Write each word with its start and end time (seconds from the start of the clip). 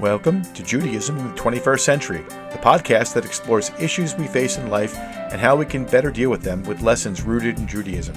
Welcome 0.00 0.42
to 0.54 0.64
Judaism 0.64 1.16
in 1.18 1.28
the 1.28 1.40
21st 1.40 1.78
Century, 1.78 2.22
the 2.22 2.58
podcast 2.58 3.14
that 3.14 3.24
explores 3.24 3.70
issues 3.78 4.16
we 4.16 4.26
face 4.26 4.58
in 4.58 4.68
life 4.68 4.98
and 4.98 5.40
how 5.40 5.54
we 5.54 5.64
can 5.64 5.84
better 5.84 6.10
deal 6.10 6.30
with 6.30 6.42
them 6.42 6.64
with 6.64 6.82
lessons 6.82 7.22
rooted 7.22 7.60
in 7.60 7.68
Judaism. 7.68 8.16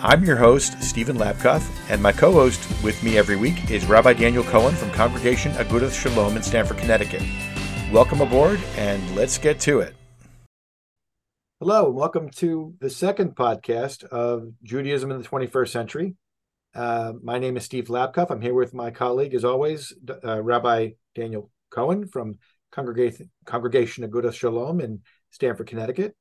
I'm 0.00 0.22
your 0.22 0.36
host, 0.36 0.80
Steven 0.80 1.16
Labkoff, 1.16 1.68
and 1.90 2.00
my 2.00 2.12
co 2.12 2.30
host 2.30 2.60
with 2.84 3.02
me 3.02 3.18
every 3.18 3.34
week 3.34 3.72
is 3.72 3.84
Rabbi 3.86 4.12
Daniel 4.12 4.44
Cohen 4.44 4.76
from 4.76 4.92
Congregation 4.92 5.50
Agudath 5.54 6.00
Shalom 6.00 6.36
in 6.36 6.44
Stamford, 6.44 6.78
Connecticut. 6.78 7.24
Welcome 7.92 8.20
aboard, 8.20 8.60
and 8.76 9.16
let's 9.16 9.36
get 9.36 9.58
to 9.60 9.80
it. 9.80 9.96
Hello, 11.58 11.86
and 11.86 11.96
welcome 11.96 12.30
to 12.36 12.72
the 12.78 12.88
second 12.88 13.34
podcast 13.34 14.04
of 14.04 14.52
Judaism 14.62 15.10
in 15.10 15.20
the 15.20 15.28
21st 15.28 15.70
Century. 15.70 16.14
Uh, 16.74 17.12
my 17.22 17.38
name 17.38 17.56
is 17.56 17.64
Steve 17.64 17.86
Labkoff. 17.86 18.30
I'm 18.30 18.40
here 18.40 18.54
with 18.54 18.74
my 18.74 18.90
colleague, 18.90 19.34
as 19.34 19.44
always, 19.44 19.92
uh, 20.24 20.42
Rabbi 20.42 20.90
Daniel 21.14 21.50
Cohen 21.70 22.08
from 22.08 22.38
Congregation, 22.72 23.30
Congregation 23.44 24.08
Agudath 24.08 24.34
Shalom 24.34 24.80
in 24.80 25.02
Stamford, 25.30 25.68
Connecticut. 25.68 26.16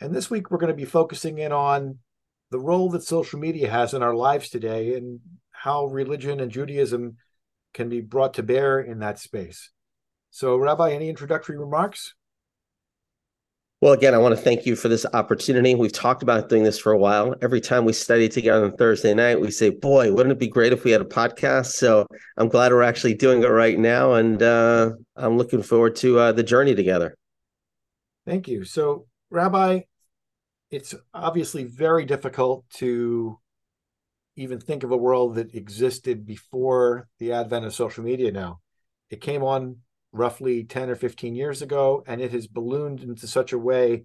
And 0.00 0.14
this 0.14 0.30
week, 0.30 0.50
we're 0.50 0.58
going 0.58 0.72
to 0.72 0.76
be 0.76 0.86
focusing 0.86 1.36
in 1.36 1.52
on 1.52 1.98
the 2.50 2.58
role 2.58 2.88
that 2.90 3.02
social 3.02 3.38
media 3.38 3.70
has 3.70 3.92
in 3.92 4.02
our 4.02 4.14
lives 4.14 4.48
today 4.48 4.94
and 4.94 5.20
how 5.50 5.84
religion 5.84 6.40
and 6.40 6.50
Judaism 6.50 7.18
can 7.74 7.90
be 7.90 8.00
brought 8.00 8.34
to 8.34 8.42
bear 8.42 8.80
in 8.80 9.00
that 9.00 9.18
space. 9.18 9.70
So, 10.30 10.56
Rabbi, 10.56 10.92
any 10.92 11.10
introductory 11.10 11.58
remarks? 11.58 12.14
Well, 13.84 13.92
again, 13.92 14.14
I 14.14 14.18
want 14.18 14.34
to 14.34 14.40
thank 14.40 14.64
you 14.64 14.76
for 14.76 14.88
this 14.88 15.04
opportunity. 15.12 15.74
We've 15.74 15.92
talked 15.92 16.22
about 16.22 16.48
doing 16.48 16.62
this 16.62 16.78
for 16.78 16.92
a 16.92 16.96
while. 16.96 17.34
Every 17.42 17.60
time 17.60 17.84
we 17.84 17.92
study 17.92 18.30
together 18.30 18.64
on 18.64 18.72
Thursday 18.78 19.12
night, 19.12 19.38
we 19.38 19.50
say, 19.50 19.68
boy, 19.68 20.10
wouldn't 20.10 20.32
it 20.32 20.38
be 20.38 20.48
great 20.48 20.72
if 20.72 20.84
we 20.84 20.90
had 20.90 21.02
a 21.02 21.04
podcast? 21.04 21.66
So 21.72 22.06
I'm 22.38 22.48
glad 22.48 22.72
we're 22.72 22.80
actually 22.80 23.12
doing 23.12 23.42
it 23.42 23.48
right 23.48 23.78
now. 23.78 24.14
And 24.14 24.42
uh, 24.42 24.92
I'm 25.16 25.36
looking 25.36 25.62
forward 25.62 25.96
to 25.96 26.18
uh, 26.18 26.32
the 26.32 26.42
journey 26.42 26.74
together. 26.74 27.14
Thank 28.24 28.48
you. 28.48 28.64
So, 28.64 29.04
Rabbi, 29.28 29.80
it's 30.70 30.94
obviously 31.12 31.64
very 31.64 32.06
difficult 32.06 32.64
to 32.76 33.38
even 34.36 34.60
think 34.60 34.82
of 34.82 34.92
a 34.92 34.96
world 34.96 35.34
that 35.34 35.54
existed 35.54 36.24
before 36.24 37.06
the 37.18 37.32
advent 37.32 37.66
of 37.66 37.74
social 37.74 38.02
media 38.02 38.32
now. 38.32 38.60
It 39.10 39.20
came 39.20 39.42
on 39.42 39.76
roughly 40.14 40.62
10 40.64 40.90
or 40.90 40.94
15 40.94 41.34
years 41.34 41.60
ago, 41.60 42.04
and 42.06 42.22
it 42.22 42.30
has 42.30 42.46
ballooned 42.46 43.02
into 43.02 43.26
such 43.26 43.52
a 43.52 43.58
way 43.58 44.04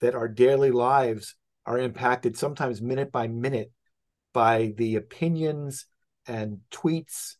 that 0.00 0.14
our 0.14 0.28
daily 0.28 0.70
lives 0.70 1.34
are 1.66 1.78
impacted 1.78 2.36
sometimes 2.36 2.80
minute 2.80 3.12
by 3.12 3.26
minute 3.26 3.72
by 4.32 4.72
the 4.76 4.94
opinions 4.94 5.86
and 6.26 6.60
tweets 6.70 7.34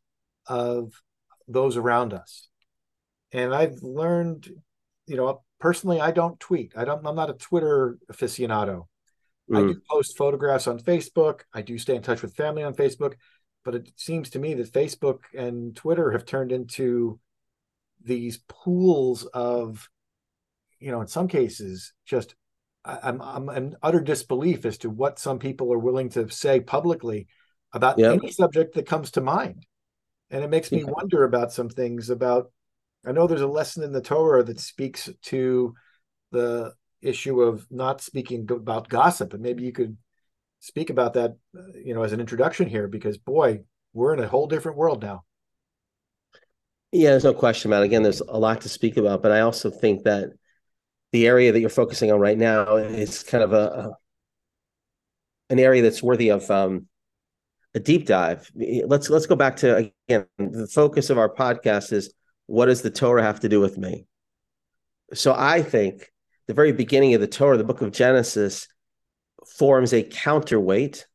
of 0.46 0.92
those 1.46 1.76
around 1.76 2.12
us. 2.12 2.48
And 3.32 3.54
I've 3.54 3.80
learned, 3.82 4.50
you 5.06 5.16
know, 5.16 5.42
personally, 5.60 6.00
I 6.00 6.10
don't 6.10 6.38
tweet. 6.40 6.72
I 6.76 6.84
don't. 6.84 7.06
I'm 7.06 7.14
not 7.14 7.30
a 7.30 7.34
Twitter 7.34 7.96
aficionado. 8.12 8.86
Mm. 9.48 9.56
I 9.56 9.60
do 9.60 9.74
mm. 9.74 9.84
post 9.88 10.16
photographs 10.16 10.66
on 10.66 10.80
Facebook. 10.80 11.42
I 11.54 11.62
do 11.62 11.78
stay 11.78 11.94
in 11.94 12.02
touch 12.02 12.22
with 12.22 12.34
family 12.34 12.64
on 12.64 12.74
Facebook, 12.74 13.14
but 13.64 13.76
it 13.76 13.92
seems 13.94 14.30
to 14.30 14.40
me 14.40 14.54
that 14.54 14.72
Facebook 14.72 15.20
and 15.32 15.76
Twitter 15.76 16.10
have 16.10 16.24
turned 16.24 16.50
into 16.50 17.20
these 18.04 18.38
pools 18.48 19.24
of 19.24 19.88
you 20.78 20.90
know 20.90 21.00
in 21.00 21.06
some 21.06 21.28
cases 21.28 21.92
just 22.06 22.34
I'm, 22.84 23.20
I'm 23.20 23.48
in 23.50 23.76
utter 23.82 24.00
disbelief 24.00 24.64
as 24.64 24.78
to 24.78 24.90
what 24.90 25.18
some 25.18 25.38
people 25.38 25.72
are 25.72 25.78
willing 25.78 26.08
to 26.10 26.30
say 26.30 26.60
publicly 26.60 27.26
about 27.74 27.98
yep. 27.98 28.14
any 28.14 28.32
subject 28.32 28.74
that 28.74 28.86
comes 28.86 29.10
to 29.12 29.20
mind 29.20 29.66
and 30.30 30.42
it 30.42 30.50
makes 30.50 30.72
me 30.72 30.80
yeah. 30.80 30.90
wonder 30.90 31.24
about 31.24 31.52
some 31.52 31.68
things 31.68 32.10
about 32.10 32.50
i 33.06 33.12
know 33.12 33.26
there's 33.26 33.40
a 33.42 33.46
lesson 33.46 33.82
in 33.82 33.92
the 33.92 34.00
torah 34.00 34.42
that 34.42 34.60
speaks 34.60 35.08
to 35.22 35.74
the 36.32 36.72
issue 37.02 37.40
of 37.40 37.66
not 37.70 38.00
speaking 38.00 38.46
about 38.50 38.88
gossip 38.88 39.34
and 39.34 39.42
maybe 39.42 39.62
you 39.62 39.72
could 39.72 39.96
speak 40.60 40.90
about 40.90 41.14
that 41.14 41.36
uh, 41.56 41.62
you 41.82 41.94
know 41.94 42.02
as 42.02 42.12
an 42.12 42.20
introduction 42.20 42.68
here 42.68 42.88
because 42.88 43.18
boy 43.18 43.60
we're 43.92 44.14
in 44.14 44.20
a 44.20 44.28
whole 44.28 44.46
different 44.46 44.78
world 44.78 45.02
now 45.02 45.22
yeah, 46.92 47.10
there's 47.10 47.24
no 47.24 47.34
question 47.34 47.70
about 47.70 47.82
it. 47.82 47.86
Again, 47.86 48.02
there's 48.02 48.20
a 48.20 48.38
lot 48.38 48.62
to 48.62 48.68
speak 48.68 48.96
about, 48.96 49.22
but 49.22 49.32
I 49.32 49.40
also 49.40 49.70
think 49.70 50.04
that 50.04 50.30
the 51.12 51.26
area 51.26 51.52
that 51.52 51.60
you're 51.60 51.68
focusing 51.68 52.10
on 52.10 52.20
right 52.20 52.38
now 52.38 52.76
is 52.76 53.22
kind 53.22 53.44
of 53.44 53.52
a, 53.52 53.56
a 53.56 53.90
an 55.50 55.58
area 55.58 55.82
that's 55.82 56.02
worthy 56.02 56.30
of 56.30 56.48
um, 56.50 56.86
a 57.74 57.80
deep 57.80 58.06
dive. 58.06 58.50
Let's 58.54 59.08
let's 59.10 59.26
go 59.26 59.36
back 59.36 59.56
to 59.56 59.76
again 60.08 60.26
the 60.38 60.68
focus 60.72 61.10
of 61.10 61.18
our 61.18 61.32
podcast 61.32 61.92
is 61.92 62.12
what 62.46 62.66
does 62.66 62.82
the 62.82 62.90
Torah 62.90 63.22
have 63.22 63.40
to 63.40 63.48
do 63.48 63.60
with 63.60 63.78
me? 63.78 64.06
So 65.14 65.34
I 65.36 65.62
think 65.62 66.10
the 66.46 66.54
very 66.54 66.72
beginning 66.72 67.14
of 67.14 67.20
the 67.20 67.28
Torah, 67.28 67.56
the 67.56 67.64
book 67.64 67.82
of 67.82 67.92
Genesis, 67.92 68.66
forms 69.46 69.92
a 69.92 70.02
counterweight 70.02 71.06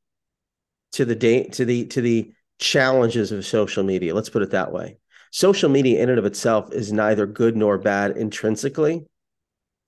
to 0.93 1.03
the 1.03 1.15
day 1.15 1.47
to 1.49 1.65
the 1.65 1.85
to 1.87 2.01
the 2.01 2.31
challenges 2.59 3.33
of 3.33 3.45
social 3.45 3.83
media. 3.83 4.13
Let's 4.13 4.29
put 4.29 4.41
it 4.41 4.51
that 4.51 4.71
way 4.71 4.99
social 5.35 5.67
media 5.67 6.01
in 6.01 6.09
and 6.09 6.17
of 6.17 6.23
itself 6.23 6.71
is 6.71 6.93
neither 6.93 7.25
good 7.25 7.57
nor 7.57 7.77
bad 7.77 8.15
intrinsically. 8.15 9.03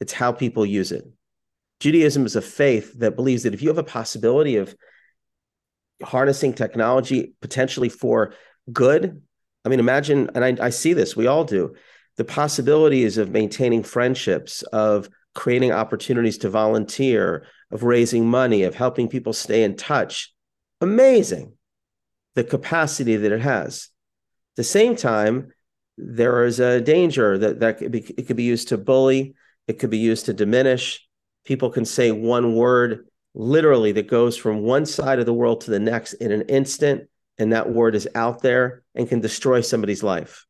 It's 0.01 0.11
how 0.11 0.33
people 0.33 0.65
use 0.65 0.91
it. 0.91 1.07
Judaism 1.79 2.25
is 2.25 2.35
a 2.35 2.41
faith 2.41 2.91
that 2.99 3.15
believes 3.15 3.43
that 3.43 3.53
if 3.53 3.61
you 3.61 3.69
have 3.69 3.77
a 3.77 3.83
possibility 3.83 4.57
of 4.57 4.75
harnessing 6.03 6.51
technology 6.51 7.31
potentially 7.41 7.87
for 7.87 8.33
good, 8.73 9.21
I 9.63 9.69
mean, 9.69 9.79
imagine, 9.79 10.29
and 10.35 10.43
I, 10.43 10.65
I 10.65 10.69
see 10.69 10.91
this, 10.91 11.15
we 11.15 11.27
all 11.27 11.45
do, 11.45 11.75
the 12.17 12.25
possibilities 12.25 13.17
of 13.17 13.31
maintaining 13.31 13.83
friendships, 13.83 14.63
of 14.63 15.07
creating 15.33 15.71
opportunities 15.71 16.39
to 16.39 16.49
volunteer, 16.49 17.45
of 17.71 17.83
raising 17.83 18.29
money, 18.29 18.63
of 18.63 18.75
helping 18.75 19.07
people 19.07 19.31
stay 19.31 19.63
in 19.63 19.77
touch. 19.77 20.33
Amazing 20.81 21.53
the 22.35 22.43
capacity 22.43 23.15
that 23.15 23.31
it 23.31 23.41
has 23.41 23.89
the 24.57 24.63
same 24.63 24.95
time, 24.95 25.53
there 25.97 26.44
is 26.44 26.59
a 26.59 26.81
danger 26.81 27.38
that, 27.38 27.62
that 27.62 27.78
could 27.78 27.91
be, 27.91 28.01
it 28.18 28.28
could 28.28 28.35
be 28.35 28.44
used 28.44 28.68
to 28.68 28.78
bully, 28.78 29.35
it 29.68 29.79
could 29.79 29.90
be 29.90 29.97
used 29.97 30.25
to 30.25 30.34
diminish. 30.34 31.07
People 31.45 31.69
can 31.69 31.85
say 31.85 32.12
one 32.12 32.56
word 32.56 33.07
literally 33.34 33.94
that 33.94 34.07
goes 34.07 34.35
from 34.35 34.62
one 34.62 34.85
side 34.85 35.19
of 35.19 35.25
the 35.25 35.34
world 35.34 35.62
to 35.62 35.72
the 35.72 35.79
next 35.79 36.13
in 36.13 36.31
an 36.31 36.41
instant, 36.44 37.09
and 37.38 37.53
that 37.53 37.72
word 37.72 37.95
is 37.95 38.07
out 38.16 38.41
there 38.41 38.84
and 38.95 39.07
can 39.07 39.22
destroy 39.22 39.62
somebody's 39.62 40.03
life. 40.03 40.45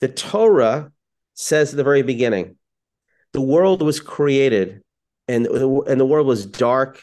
The 0.00 0.08
Torah 0.08 0.92
says 1.34 1.72
at 1.72 1.76
the 1.76 1.84
very 1.84 2.02
beginning, 2.02 2.56
the 3.32 3.40
world 3.40 3.82
was 3.82 4.00
created 4.00 4.82
and, 5.28 5.46
and 5.46 6.00
the 6.00 6.06
world 6.06 6.26
was 6.26 6.46
dark 6.46 7.02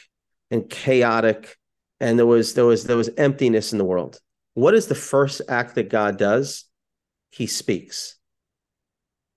and 0.50 0.68
chaotic 0.68 1.56
and 2.00 2.18
there 2.18 2.26
was 2.26 2.54
there 2.54 2.64
was 2.64 2.84
there 2.84 2.96
was 2.96 3.10
emptiness 3.16 3.72
in 3.72 3.78
the 3.78 3.84
world 3.84 4.18
what 4.54 4.74
is 4.74 4.86
the 4.86 4.94
first 4.94 5.42
act 5.48 5.74
that 5.74 5.90
God 5.90 6.16
does? 6.16 6.64
He 7.30 7.46
speaks. 7.46 8.16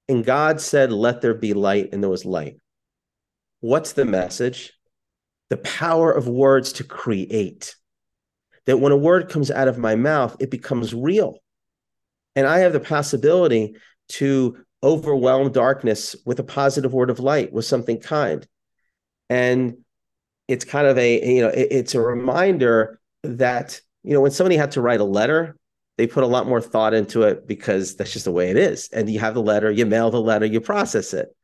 And 0.08 0.24
God 0.24 0.62
said, 0.62 0.92
Let 0.92 1.22
there 1.22 1.34
be 1.34 1.54
light, 1.54 1.90
and 1.92 2.02
there 2.02 2.10
was 2.10 2.26
light. 2.26 2.58
What's 3.60 3.94
the 3.94 4.06
message? 4.06 4.74
The 5.50 5.58
power 5.58 6.12
of 6.12 6.28
words 6.28 6.74
to 6.74 6.84
create. 6.84 7.76
That 8.66 8.80
when 8.80 8.92
a 8.92 8.98
word 8.98 9.30
comes 9.30 9.50
out 9.50 9.68
of 9.68 9.78
my 9.78 9.96
mouth, 9.96 10.36
it 10.40 10.52
becomes 10.52 10.94
real. 10.94 11.40
And 12.36 12.46
I 12.46 12.60
have 12.60 12.74
the 12.74 12.80
possibility 12.80 13.76
to 14.10 14.58
overwhelm 14.84 15.52
darkness 15.52 16.16
with 16.26 16.40
a 16.40 16.44
positive 16.44 16.94
word 16.94 17.10
of 17.10 17.20
light, 17.20 17.52
with 17.52 17.66
something 17.66 18.00
kind. 18.00 18.46
And 19.30 19.78
it's 20.48 20.66
kind 20.66 20.88
of 20.88 20.98
a, 20.98 21.36
you 21.36 21.42
know, 21.42 21.52
it's 21.54 21.96
a 21.96 22.02
reminder 22.02 23.00
that 23.24 23.82
you 24.08 24.14
know, 24.14 24.22
when 24.22 24.32
somebody 24.32 24.56
had 24.56 24.72
to 24.72 24.82
write 24.82 25.02
a 25.02 25.04
letter, 25.04 25.58
they 25.98 26.08
put 26.08 26.24
a 26.24 26.28
lot 26.28 26.48
more 26.48 26.62
thought 26.62 26.94
into 26.94 27.24
it 27.24 27.46
because 27.46 27.98
that's 27.98 28.14
just 28.14 28.24
the 28.24 28.32
way 28.32 28.50
it 28.50 28.56
is. 28.56 28.88
And 28.94 29.10
you 29.10 29.20
have 29.20 29.34
the 29.34 29.42
letter, 29.42 29.70
you 29.70 29.86
mail 29.86 30.10
the 30.10 30.22
letter, 30.22 30.46
you 30.46 30.62
process 30.62 31.14
it. 31.14 31.36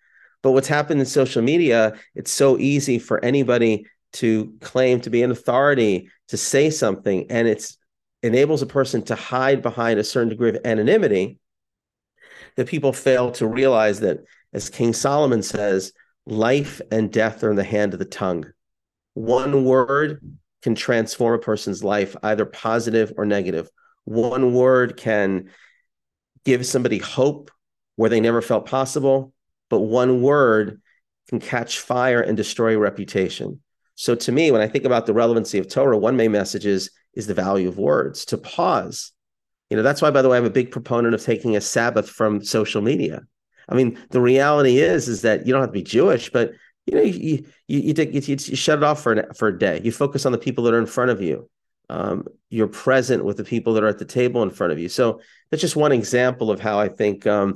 But 0.42 0.52
what's 0.52 0.70
happened 0.70 1.02
in 1.02 1.06
social 1.06 1.42
media, 1.42 1.94
it's 2.16 2.32
so 2.32 2.58
easy 2.58 3.00
for 3.00 3.24
anybody 3.24 3.86
to 4.14 4.54
claim 4.62 5.02
to 5.02 5.10
be 5.10 5.24
an 5.24 5.32
authority, 5.32 6.10
to 6.30 6.38
say 6.38 6.70
something, 6.70 7.30
and 7.30 7.50
it's 7.50 7.78
enables 8.22 8.62
a 8.62 8.66
person 8.66 9.02
to 9.04 9.16
hide 9.16 9.62
behind 9.62 10.00
a 10.00 10.04
certain 10.04 10.30
degree 10.30 10.50
of 10.50 10.60
anonymity 10.64 11.40
that 12.56 12.68
people 12.68 12.94
fail 12.94 13.32
to 13.32 13.46
realize 13.46 14.00
that, 14.00 14.20
as 14.54 14.70
King 14.70 14.94
Solomon 14.94 15.44
says, 15.44 15.92
life 16.26 16.80
and 16.92 17.12
death 17.12 17.44
are 17.44 17.50
in 17.50 17.58
the 17.58 17.64
hand 17.66 17.92
of 17.92 18.00
the 18.00 18.06
tongue. 18.06 18.46
One 19.16 19.66
word 19.66 20.22
can 20.64 20.76
transform 20.76 21.36
a 21.36 21.40
person's 21.40 21.84
life, 21.84 22.16
either 22.24 22.46
positive 22.46 23.14
or 23.18 23.26
negative. 23.26 23.70
One 24.06 24.54
word 24.54 24.98
can 24.98 25.50
give 26.46 26.66
somebody 26.66 26.98
hope 26.98 27.52
where 27.96 28.10
they 28.10 28.20
never 28.20 28.42
felt 28.42 28.66
possible, 28.66 29.34
but 29.70 29.80
one 29.80 30.22
word 30.22 30.82
can 31.30 31.40
catch 31.40 31.80
fire 31.80 32.22
and 32.22 32.36
destroy 32.36 32.76
a 32.76 32.80
reputation. 32.80 33.62
So 33.96 34.16
to 34.16 34.32
me, 34.32 34.52
when 34.52 34.62
I 34.62 34.68
think 34.68 34.86
about 34.86 35.06
the 35.06 35.14
relevancy 35.14 35.60
of 35.60 35.68
Torah, 35.68 35.98
one 35.98 36.18
main 36.18 36.32
message 36.32 36.66
is, 36.66 36.90
is 37.14 37.28
the 37.28 37.34
value 37.34 37.68
of 37.68 37.78
words, 37.78 38.26
to 38.26 38.38
pause. 38.38 39.12
You 39.70 39.78
know, 39.78 39.84
that's 39.84 40.02
why, 40.02 40.12
by 40.12 40.22
the 40.22 40.30
way, 40.30 40.38
I'm 40.38 40.46
a 40.46 40.50
big 40.50 40.72
proponent 40.72 41.14
of 41.14 41.24
taking 41.24 41.56
a 41.56 41.62
Sabbath 41.62 42.10
from 42.10 42.44
social 42.44 42.82
media. 42.82 43.22
I 43.70 43.76
mean, 43.76 43.98
the 44.10 44.22
reality 44.22 44.80
is 44.80 45.08
is 45.08 45.22
that 45.22 45.46
you 45.46 45.54
don't 45.54 45.62
have 45.62 45.70
to 45.70 45.74
be 45.74 45.84
Jewish, 45.84 46.32
but 46.32 46.52
you 46.86 46.96
know, 46.96 47.02
you 47.02 47.46
you 47.68 47.80
you, 47.80 47.94
you, 47.96 48.22
you 48.22 48.56
shut 48.56 48.80
it 48.80 48.84
off 48.84 49.02
for 49.02 49.14
an, 49.14 49.34
for 49.34 49.48
a 49.48 49.58
day. 49.58 49.82
You 49.84 49.92
focus 49.92 50.26
on 50.26 50.32
the 50.32 50.38
people 50.38 50.64
that 50.66 50.74
are 50.74 50.80
in 50.80 50.86
front 50.86 51.12
of 51.12 51.22
you. 51.22 51.50
Um, 51.90 52.26
you're 52.50 52.68
present 52.68 53.24
with 53.26 53.38
the 53.38 53.44
people 53.44 53.74
that 53.74 53.84
are 53.84 53.88
at 53.88 54.00
the 54.00 54.06
table 54.06 54.42
in 54.44 54.50
front 54.50 54.74
of 54.74 54.80
you. 54.80 54.90
So 54.90 55.22
that's 55.50 55.62
just 55.62 55.76
one 55.76 55.92
example 55.92 56.50
of 56.50 56.60
how 56.60 56.80
I 56.80 56.90
think 56.90 57.28
um, 57.28 57.56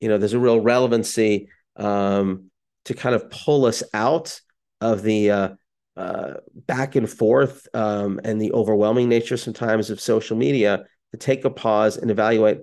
you 0.00 0.08
know 0.08 0.18
there's 0.18 0.34
a 0.34 0.38
real 0.38 0.60
relevancy 0.60 1.48
um, 1.76 2.50
to 2.84 2.94
kind 2.94 3.14
of 3.14 3.30
pull 3.30 3.64
us 3.64 3.82
out 3.94 4.40
of 4.80 5.02
the 5.02 5.30
uh, 5.30 5.48
uh, 5.96 6.34
back 6.54 6.96
and 6.96 7.08
forth 7.08 7.66
um, 7.74 8.20
and 8.24 8.40
the 8.40 8.52
overwhelming 8.52 9.08
nature 9.08 9.36
sometimes 9.36 9.90
of 9.90 10.00
social 10.00 10.36
media 10.36 10.84
to 11.12 11.18
take 11.18 11.44
a 11.44 11.50
pause 11.50 11.96
and 11.96 12.10
evaluate 12.10 12.58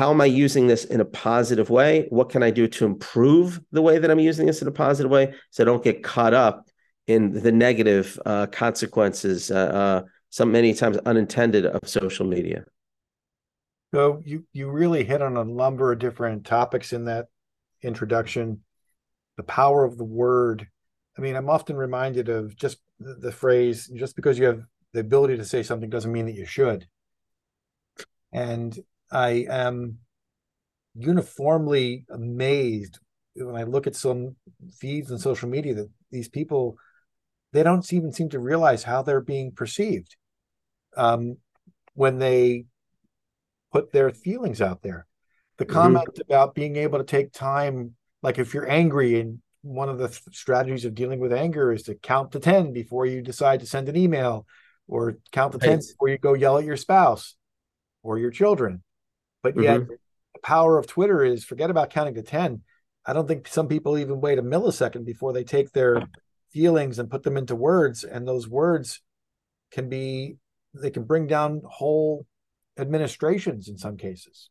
how 0.00 0.10
am 0.10 0.22
I 0.22 0.24
using 0.24 0.66
this 0.66 0.86
in 0.86 1.02
a 1.02 1.04
positive 1.04 1.68
way? 1.68 2.06
What 2.08 2.30
can 2.30 2.42
I 2.42 2.50
do 2.50 2.66
to 2.68 2.86
improve 2.86 3.60
the 3.70 3.82
way 3.82 3.98
that 3.98 4.10
I'm 4.10 4.18
using 4.18 4.46
this 4.46 4.62
in 4.62 4.66
a 4.66 4.72
positive 4.72 5.10
way 5.10 5.34
so 5.50 5.62
I 5.62 5.66
don't 5.66 5.84
get 5.84 6.02
caught 6.02 6.32
up 6.32 6.70
in 7.06 7.34
the 7.34 7.52
negative 7.52 8.18
uh, 8.24 8.46
consequences, 8.46 9.50
uh, 9.50 9.56
uh, 9.56 10.02
some 10.30 10.52
many 10.52 10.72
times 10.72 10.96
unintended, 11.04 11.66
of 11.66 11.86
social 11.86 12.24
media? 12.24 12.64
So 13.92 14.22
you 14.24 14.46
you 14.54 14.70
really 14.70 15.04
hit 15.04 15.20
on 15.20 15.36
a 15.36 15.44
number 15.44 15.92
of 15.92 15.98
different 15.98 16.46
topics 16.46 16.94
in 16.94 17.04
that 17.04 17.26
introduction. 17.82 18.62
The 19.36 19.42
power 19.42 19.84
of 19.84 19.98
the 19.98 20.04
word. 20.04 20.66
I 21.18 21.20
mean, 21.20 21.36
I'm 21.36 21.50
often 21.50 21.76
reminded 21.76 22.30
of 22.30 22.56
just 22.56 22.78
the, 23.00 23.16
the 23.16 23.32
phrase: 23.32 23.86
"Just 23.94 24.16
because 24.16 24.38
you 24.38 24.46
have 24.46 24.62
the 24.94 25.00
ability 25.00 25.36
to 25.36 25.44
say 25.44 25.62
something 25.62 25.90
doesn't 25.90 26.10
mean 26.10 26.24
that 26.24 26.36
you 26.36 26.46
should." 26.46 26.88
And 28.32 28.78
I 29.10 29.46
am 29.48 29.98
uniformly 30.94 32.04
amazed 32.10 32.98
when 33.34 33.56
I 33.56 33.64
look 33.64 33.86
at 33.86 33.96
some 33.96 34.36
feeds 34.78 35.10
on 35.10 35.18
social 35.18 35.48
media 35.48 35.74
that 35.74 35.90
these 36.10 36.28
people 36.28 36.76
they 37.52 37.62
don't 37.62 37.92
even 37.92 38.12
seem 38.12 38.28
to 38.30 38.38
realize 38.38 38.82
how 38.82 39.02
they're 39.02 39.20
being 39.20 39.52
perceived 39.52 40.16
um, 40.96 41.36
when 41.94 42.18
they 42.18 42.66
put 43.72 43.92
their 43.92 44.10
feelings 44.10 44.60
out 44.60 44.82
there. 44.82 45.06
The 45.58 45.64
mm-hmm. 45.64 45.74
comment 45.74 46.20
about 46.20 46.54
being 46.54 46.76
able 46.76 46.98
to 46.98 47.04
take 47.04 47.32
time, 47.32 47.94
like 48.22 48.38
if 48.38 48.54
you're 48.54 48.70
angry, 48.70 49.20
and 49.20 49.40
one 49.62 49.88
of 49.88 49.98
the 49.98 50.08
th- 50.08 50.22
strategies 50.32 50.84
of 50.84 50.94
dealing 50.94 51.18
with 51.18 51.32
anger 51.32 51.72
is 51.72 51.82
to 51.84 51.94
count 51.94 52.32
to 52.32 52.40
10 52.40 52.72
before 52.72 53.04
you 53.04 53.20
decide 53.20 53.60
to 53.60 53.66
send 53.66 53.88
an 53.88 53.96
email, 53.96 54.46
or 54.86 55.16
count 55.32 55.52
to 55.52 55.58
10 55.58 55.78
before 55.78 56.08
you 56.08 56.18
go 56.18 56.34
yell 56.34 56.58
at 56.58 56.64
your 56.64 56.76
spouse 56.76 57.34
or 58.02 58.18
your 58.18 58.30
children. 58.30 58.82
But 59.42 59.60
yet, 59.60 59.80
mm-hmm. 59.80 59.90
the 60.34 60.40
power 60.42 60.78
of 60.78 60.86
Twitter 60.86 61.24
is 61.24 61.44
forget 61.44 61.70
about 61.70 61.90
counting 61.90 62.14
to 62.14 62.22
10. 62.22 62.62
I 63.06 63.12
don't 63.12 63.26
think 63.26 63.48
some 63.48 63.68
people 63.68 63.98
even 63.98 64.20
wait 64.20 64.38
a 64.38 64.42
millisecond 64.42 65.04
before 65.04 65.32
they 65.32 65.44
take 65.44 65.72
their 65.72 66.02
feelings 66.50 66.98
and 66.98 67.10
put 67.10 67.22
them 67.22 67.36
into 67.36 67.56
words. 67.56 68.04
And 68.04 68.26
those 68.28 68.48
words 68.48 69.00
can 69.70 69.88
be, 69.88 70.36
they 70.74 70.90
can 70.90 71.04
bring 71.04 71.26
down 71.26 71.62
whole 71.64 72.26
administrations 72.78 73.68
in 73.68 73.78
some 73.78 73.96
cases. 73.96 74.50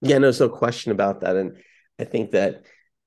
Yeah, 0.00 0.18
no, 0.18 0.22
there's 0.22 0.40
no 0.40 0.48
question 0.48 0.92
about 0.92 1.20
that. 1.20 1.36
And 1.36 1.56
I 1.98 2.04
think 2.04 2.32
that, 2.32 2.64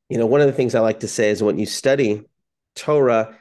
you 0.09 0.17
know, 0.17 0.25
one 0.25 0.41
of 0.41 0.47
the 0.47 0.53
things 0.53 0.75
I 0.75 0.79
like 0.79 1.01
to 1.01 1.07
say 1.07 1.29
is 1.29 1.43
when 1.43 1.59
you 1.59 1.65
study 1.65 2.23
Torah, 2.75 3.37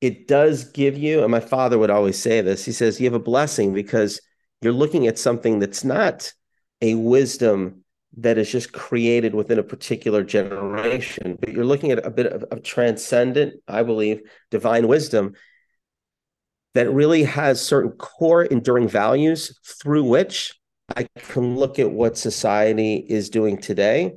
it 0.00 0.28
does 0.28 0.64
give 0.64 0.96
you, 0.96 1.22
and 1.22 1.30
my 1.30 1.40
father 1.40 1.78
would 1.78 1.90
always 1.90 2.20
say 2.20 2.40
this, 2.40 2.64
he 2.64 2.72
says, 2.72 3.00
you 3.00 3.06
have 3.06 3.14
a 3.14 3.18
blessing 3.18 3.72
because 3.72 4.20
you're 4.62 4.72
looking 4.72 5.06
at 5.06 5.18
something 5.18 5.58
that's 5.58 5.84
not 5.84 6.32
a 6.80 6.94
wisdom 6.94 7.84
that 8.16 8.38
is 8.38 8.50
just 8.50 8.72
created 8.72 9.34
within 9.34 9.58
a 9.58 9.62
particular 9.62 10.24
generation, 10.24 11.38
but 11.40 11.52
you're 11.52 11.64
looking 11.64 11.92
at 11.92 12.04
a 12.04 12.10
bit 12.10 12.26
of, 12.26 12.62
transcendent, 12.62 13.54
I 13.68 13.82
believe, 13.82 14.22
divine 14.50 14.88
wisdom 14.88 15.34
that 16.74 16.90
really 16.90 17.24
has 17.24 17.60
certain 17.60 17.92
core 17.92 18.44
enduring 18.44 18.88
values 18.88 19.58
through 19.64 20.04
which 20.04 20.54
I 20.96 21.06
can 21.18 21.56
look 21.56 21.78
at 21.78 21.90
what 21.90 22.18
society 22.18 22.96
is 22.96 23.30
doing 23.30 23.58
today 23.58 24.14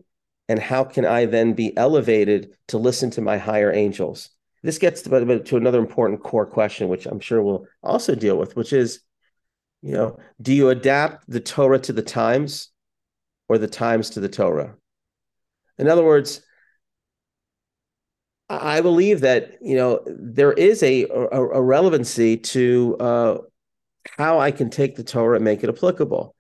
and 0.50 0.59
how 0.59 0.83
can 0.83 1.06
I 1.06 1.25
then 1.25 1.54
be 1.54 1.75
elevated 1.77 2.51
to 2.69 2.77
listen 2.77 3.12
to 3.12 3.21
my 3.21 3.38
higher 3.38 3.71
angels. 3.71 4.30
This 4.63 4.77
gets 4.77 5.01
to, 5.04 5.39
to 5.39 5.57
another 5.57 5.80
important 5.80 6.24
core 6.24 6.45
question, 6.45 6.88
which 6.88 7.06
I'm 7.06 7.19
sure 7.19 7.42
we'll 7.42 7.66
also 7.81 8.16
deal 8.16 8.38
with, 8.38 8.56
which 8.56 8.74
is 8.74 9.01
you 9.83 9.91
know, 9.91 10.18
do 10.41 10.53
you 10.53 10.69
adapt 10.69 11.30
the 11.30 11.41
Torah 11.41 11.80
to 11.80 11.94
the 11.94 12.01
times 12.01 12.69
or 13.50 13.57
the 13.57 13.68
times 13.68 14.12
to 14.12 14.21
the 14.21 14.30
Torah? 14.30 14.75
In 15.77 15.89
other 15.89 16.03
words, 16.03 16.41
I 18.50 18.81
believe 18.81 19.21
that 19.21 19.57
you 19.62 19.75
know 19.75 20.01
there 20.06 20.53
is 20.53 20.81
a 20.83 21.03
a, 21.03 21.41
a 21.41 21.62
relevancy 21.62 22.38
to 22.38 22.97
uh, 23.00 23.38
how 24.18 24.39
I 24.39 24.51
can 24.51 24.69
take 24.69 24.95
the 24.95 25.03
Torah 25.03 25.35
and 25.35 25.45
make 25.45 25.63
it 25.63 25.69
applicable. 25.69 26.35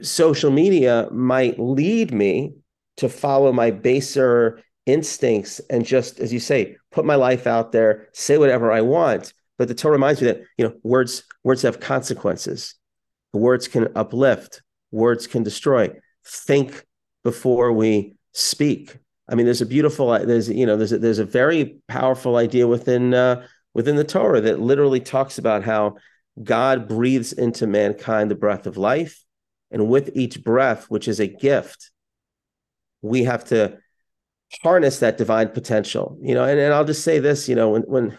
Social 0.00 0.50
media 0.50 1.08
might 1.10 1.58
lead 1.58 2.12
me 2.12 2.54
to 2.98 3.08
follow 3.08 3.52
my 3.52 3.70
baser 3.70 4.62
instincts 4.86 5.60
and 5.70 5.84
just, 5.84 6.20
as 6.20 6.32
you 6.32 6.40
say, 6.40 6.76
put 6.90 7.04
my 7.04 7.14
life 7.14 7.46
out 7.46 7.72
there, 7.72 8.08
say 8.12 8.38
whatever 8.38 8.72
I 8.72 8.80
want. 8.80 9.32
But 9.58 9.68
the 9.68 9.74
Torah 9.74 9.92
reminds 9.92 10.20
me 10.20 10.28
that 10.28 10.42
you 10.56 10.64
know 10.64 10.74
words 10.82 11.24
words 11.42 11.62
have 11.62 11.80
consequences. 11.80 12.74
Words 13.32 13.68
can 13.68 13.88
uplift. 13.94 14.62
Words 14.90 15.26
can 15.26 15.42
destroy. 15.42 15.90
Think 16.24 16.84
before 17.24 17.72
we 17.72 18.14
speak. 18.32 18.96
I 19.28 19.34
mean, 19.34 19.44
there's 19.44 19.60
a 19.60 19.66
beautiful 19.66 20.10
there's 20.10 20.48
you 20.48 20.64
know 20.64 20.76
there's 20.76 20.92
a, 20.92 20.98
there's 20.98 21.18
a 21.18 21.24
very 21.24 21.78
powerful 21.88 22.36
idea 22.36 22.66
within 22.66 23.12
uh, 23.12 23.46
within 23.74 23.96
the 23.96 24.04
Torah 24.04 24.40
that 24.40 24.60
literally 24.60 25.00
talks 25.00 25.38
about 25.38 25.64
how 25.64 25.96
God 26.42 26.88
breathes 26.88 27.32
into 27.32 27.66
mankind 27.66 28.30
the 28.30 28.36
breath 28.36 28.66
of 28.66 28.76
life, 28.76 29.22
and 29.70 29.88
with 29.88 30.10
each 30.14 30.42
breath, 30.42 30.86
which 30.88 31.08
is 31.08 31.20
a 31.20 31.26
gift, 31.26 31.90
we 33.02 33.24
have 33.24 33.44
to 33.46 33.78
harness 34.62 35.00
that 35.00 35.18
divine 35.18 35.48
potential. 35.48 36.16
You 36.22 36.34
know, 36.34 36.44
and, 36.44 36.58
and 36.58 36.72
I'll 36.72 36.84
just 36.84 37.04
say 37.04 37.18
this, 37.18 37.48
you 37.48 37.54
know, 37.54 37.70
when 37.70 37.82
when 37.82 38.18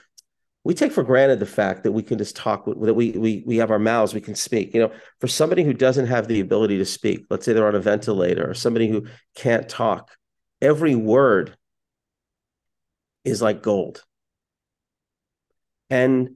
we 0.64 0.74
take 0.74 0.92
for 0.92 1.04
granted 1.04 1.40
the 1.40 1.46
fact 1.46 1.84
that 1.84 1.92
we 1.92 2.04
can 2.04 2.18
just 2.18 2.36
talk 2.36 2.66
that 2.66 2.94
we 2.94 3.12
we 3.12 3.44
we 3.46 3.58
have 3.58 3.72
our 3.72 3.80
mouths 3.80 4.14
we 4.14 4.22
can 4.22 4.36
speak. 4.36 4.74
You 4.74 4.82
know 4.82 4.92
for 5.20 5.28
somebody 5.28 5.64
who 5.64 5.74
doesn't 5.74 6.08
have 6.08 6.28
the 6.28 6.40
ability 6.40 6.78
to 6.78 6.86
speak 6.86 7.26
let's 7.30 7.46
say 7.46 7.54
they're 7.54 7.68
on 7.68 7.76
a 7.76 7.80
ventilator 7.80 8.50
or 8.50 8.54
somebody 8.54 8.88
who 8.90 9.06
can't 9.36 9.68
talk 9.70 10.12
every 10.62 10.96
word 10.96 11.56
is 13.24 13.42
like 13.42 13.62
gold. 13.62 14.04
And 15.90 16.36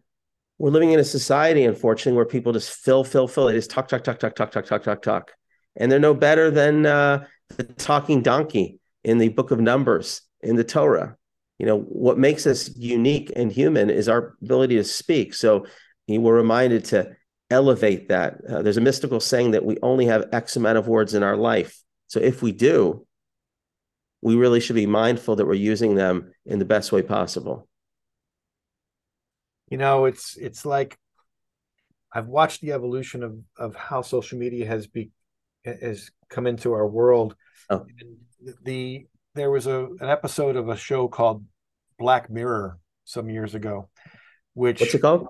we're 0.58 0.72
living 0.72 0.92
in 0.92 1.00
a 1.00 1.04
society 1.04 1.64
unfortunately 1.64 2.16
where 2.16 2.26
people 2.26 2.54
just 2.54 2.72
fill 2.72 3.04
fill 3.04 3.28
fill. 3.28 3.48
They 3.48 3.54
just 3.54 3.70
talk 3.70 3.88
talk 3.88 4.04
talk 4.04 4.20
talk 4.20 4.36
talk 4.36 4.52
talk 4.52 4.66
talk 4.66 4.84
talk 4.84 5.02
talk. 5.02 5.32
And 5.76 5.92
they're 5.92 6.00
no 6.00 6.14
better 6.14 6.52
than 6.52 6.86
uh, 6.86 7.26
the 7.50 7.64
talking 7.64 8.22
donkey 8.22 8.80
in 9.04 9.18
the 9.18 9.30
book 9.30 9.52
of 9.52 9.60
numbers 9.60 10.22
in 10.42 10.56
the 10.56 10.64
torah 10.64 11.18
you 11.60 11.66
know 11.66 11.80
what 11.80 12.18
makes 12.18 12.46
us 12.48 12.76
unique 12.76 13.32
and 13.36 13.52
human 13.52 13.90
is 13.90 14.10
our 14.10 14.36
ability 14.42 14.76
to 14.76 14.84
speak. 14.84 15.34
So 15.34 15.66
you 16.08 16.22
were 16.22 16.34
reminded 16.34 16.86
to 16.86 17.16
elevate 17.50 18.10
that. 18.10 18.38
Uh, 18.50 18.62
there's 18.62 18.78
a 18.78 18.82
mystical 18.82 19.20
saying 19.20 19.52
that 19.52 19.66
we 19.66 19.78
only 19.82 20.06
have 20.06 20.30
x 20.32 20.56
amount 20.56 20.78
of 20.78 20.88
words 20.88 21.14
in 21.14 21.24
our 21.24 21.38
life. 21.38 21.80
So 22.08 22.20
if 22.20 22.42
we 22.42 22.52
do 22.52 23.06
we 24.24 24.36
really 24.36 24.62
should 24.62 24.78
be 24.78 24.86
mindful 24.86 25.36
that 25.36 25.46
we're 25.46 25.54
using 25.54 25.96
them 25.96 26.34
in 26.46 26.58
the 26.58 26.66
best 26.66 26.94
way 26.94 27.02
possible. 27.02 27.68
You 29.70 29.78
know 29.78 30.06
it's 30.06 30.38
it's 30.38 30.66
like 30.66 30.98
i've 32.14 32.28
watched 32.28 32.62
the 32.62 32.74
evolution 32.74 33.24
of 33.24 33.40
of 33.58 33.76
how 33.76 34.02
social 34.02 34.38
media 34.38 34.68
has 34.68 34.86
be 34.88 35.12
has 35.66 36.10
come 36.30 36.48
into 36.48 36.74
our 36.74 36.88
world. 36.88 37.36
Oh. 37.70 37.86
the 38.64 39.08
there 39.36 39.52
was 39.52 39.68
a 39.68 39.88
an 40.00 40.10
episode 40.10 40.56
of 40.56 40.70
a 40.70 40.76
show 40.76 41.08
called 41.08 41.46
Black 41.98 42.30
Mirror 42.30 42.80
some 43.06 43.30
years 43.30 43.56
ago, 43.56 43.90
which 44.54 44.80
what's 44.80 44.94
it 44.94 45.02
called? 45.02 45.28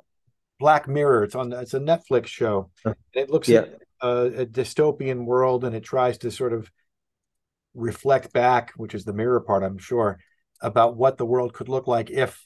Black 0.59 0.87
Mirror. 0.87 1.25
It's 1.25 1.35
on. 1.35 1.51
It's 1.53 1.73
a 1.73 1.79
Netflix 1.79 2.27
show. 2.27 2.71
It 3.13 3.29
looks 3.29 3.49
yeah. 3.49 3.59
at 3.59 3.81
a, 4.01 4.41
a 4.41 4.45
dystopian 4.45 5.25
world, 5.25 5.63
and 5.63 5.75
it 5.75 5.83
tries 5.83 6.19
to 6.19 6.31
sort 6.31 6.53
of 6.53 6.69
reflect 7.73 8.33
back, 8.33 8.71
which 8.77 8.93
is 8.93 9.03
the 9.03 9.13
mirror 9.13 9.39
part, 9.41 9.63
I'm 9.63 9.77
sure, 9.77 10.19
about 10.61 10.95
what 10.95 11.17
the 11.17 11.25
world 11.25 11.53
could 11.53 11.69
look 11.69 11.87
like 11.87 12.11
if 12.11 12.45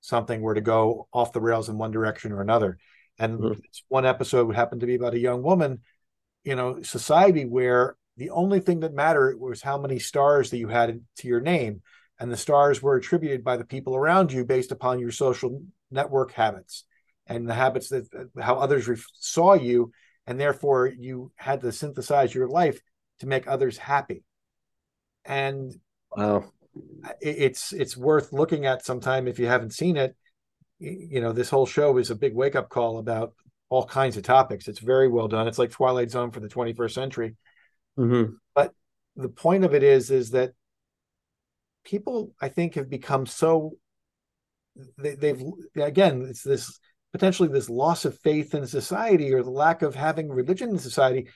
something 0.00 0.40
were 0.40 0.54
to 0.54 0.60
go 0.60 1.08
off 1.12 1.32
the 1.32 1.40
rails 1.40 1.68
in 1.68 1.78
one 1.78 1.90
direction 1.90 2.32
or 2.32 2.40
another. 2.40 2.78
And 3.18 3.38
mm-hmm. 3.38 3.60
one 3.88 4.06
episode 4.06 4.46
would 4.46 4.56
happen 4.56 4.80
to 4.80 4.86
be 4.86 4.94
about 4.94 5.14
a 5.14 5.18
young 5.18 5.42
woman, 5.42 5.80
you 6.44 6.54
know, 6.54 6.82
society 6.82 7.44
where 7.44 7.96
the 8.18 8.30
only 8.30 8.58
thing 8.58 8.80
that 8.80 8.92
mattered 8.92 9.38
was 9.40 9.62
how 9.62 9.78
many 9.78 10.00
stars 10.00 10.50
that 10.50 10.58
you 10.58 10.66
had 10.66 11.00
to 11.18 11.28
your 11.28 11.40
name. 11.40 11.82
And 12.18 12.32
the 12.32 12.36
stars 12.36 12.82
were 12.82 12.96
attributed 12.96 13.44
by 13.44 13.56
the 13.56 13.64
people 13.64 13.94
around 13.94 14.32
you 14.32 14.44
based 14.44 14.72
upon 14.72 14.98
your 14.98 15.12
social 15.12 15.62
network 15.90 16.32
habits 16.32 16.84
and 17.28 17.48
the 17.48 17.54
habits 17.54 17.90
that 17.90 18.08
how 18.40 18.56
others 18.56 18.90
saw 19.14 19.54
you 19.54 19.92
and 20.26 20.38
therefore 20.38 20.88
you 20.88 21.30
had 21.36 21.60
to 21.60 21.70
synthesize 21.70 22.34
your 22.34 22.48
life 22.48 22.80
to 23.20 23.26
make 23.26 23.46
others 23.46 23.78
happy. 23.78 24.24
And 25.24 25.72
wow. 26.14 26.44
It's 27.20 27.72
it's 27.72 27.96
worth 27.96 28.32
looking 28.32 28.66
at 28.66 28.84
sometime 28.84 29.26
if 29.26 29.38
you 29.38 29.46
haven't 29.46 29.72
seen 29.72 29.96
it. 29.96 30.16
You 30.78 31.20
know 31.20 31.32
this 31.32 31.50
whole 31.50 31.66
show 31.66 31.98
is 31.98 32.10
a 32.10 32.14
big 32.14 32.34
wake 32.34 32.54
up 32.54 32.68
call 32.68 32.98
about 32.98 33.32
all 33.68 33.84
kinds 33.84 34.16
of 34.16 34.22
topics. 34.22 34.68
It's 34.68 34.78
very 34.78 35.08
well 35.08 35.26
done. 35.26 35.48
It's 35.48 35.58
like 35.58 35.70
twilight 35.70 36.10
zone 36.10 36.30
for 36.30 36.38
the 36.38 36.48
21st 36.48 36.92
century 36.92 37.36
mm-hmm. 37.98 38.32
but 38.54 38.72
the 39.16 39.28
point 39.28 39.64
of 39.64 39.74
it 39.74 39.82
is 39.82 40.10
is 40.10 40.30
that 40.30 40.52
people 41.84 42.32
i 42.40 42.48
think 42.48 42.74
have 42.74 42.88
become 42.88 43.26
so 43.26 43.72
they, 44.96 45.14
they've 45.14 45.42
again 45.76 46.26
it's 46.28 46.42
this 46.42 46.78
potentially 47.12 47.48
this 47.48 47.70
loss 47.70 48.04
of 48.04 48.18
faith 48.18 48.54
in 48.54 48.66
society 48.66 49.32
or 49.32 49.42
the 49.42 49.50
lack 49.50 49.82
of 49.82 49.94
having 49.94 50.28
religion 50.28 50.70
in 50.70 50.78
society 50.78 51.28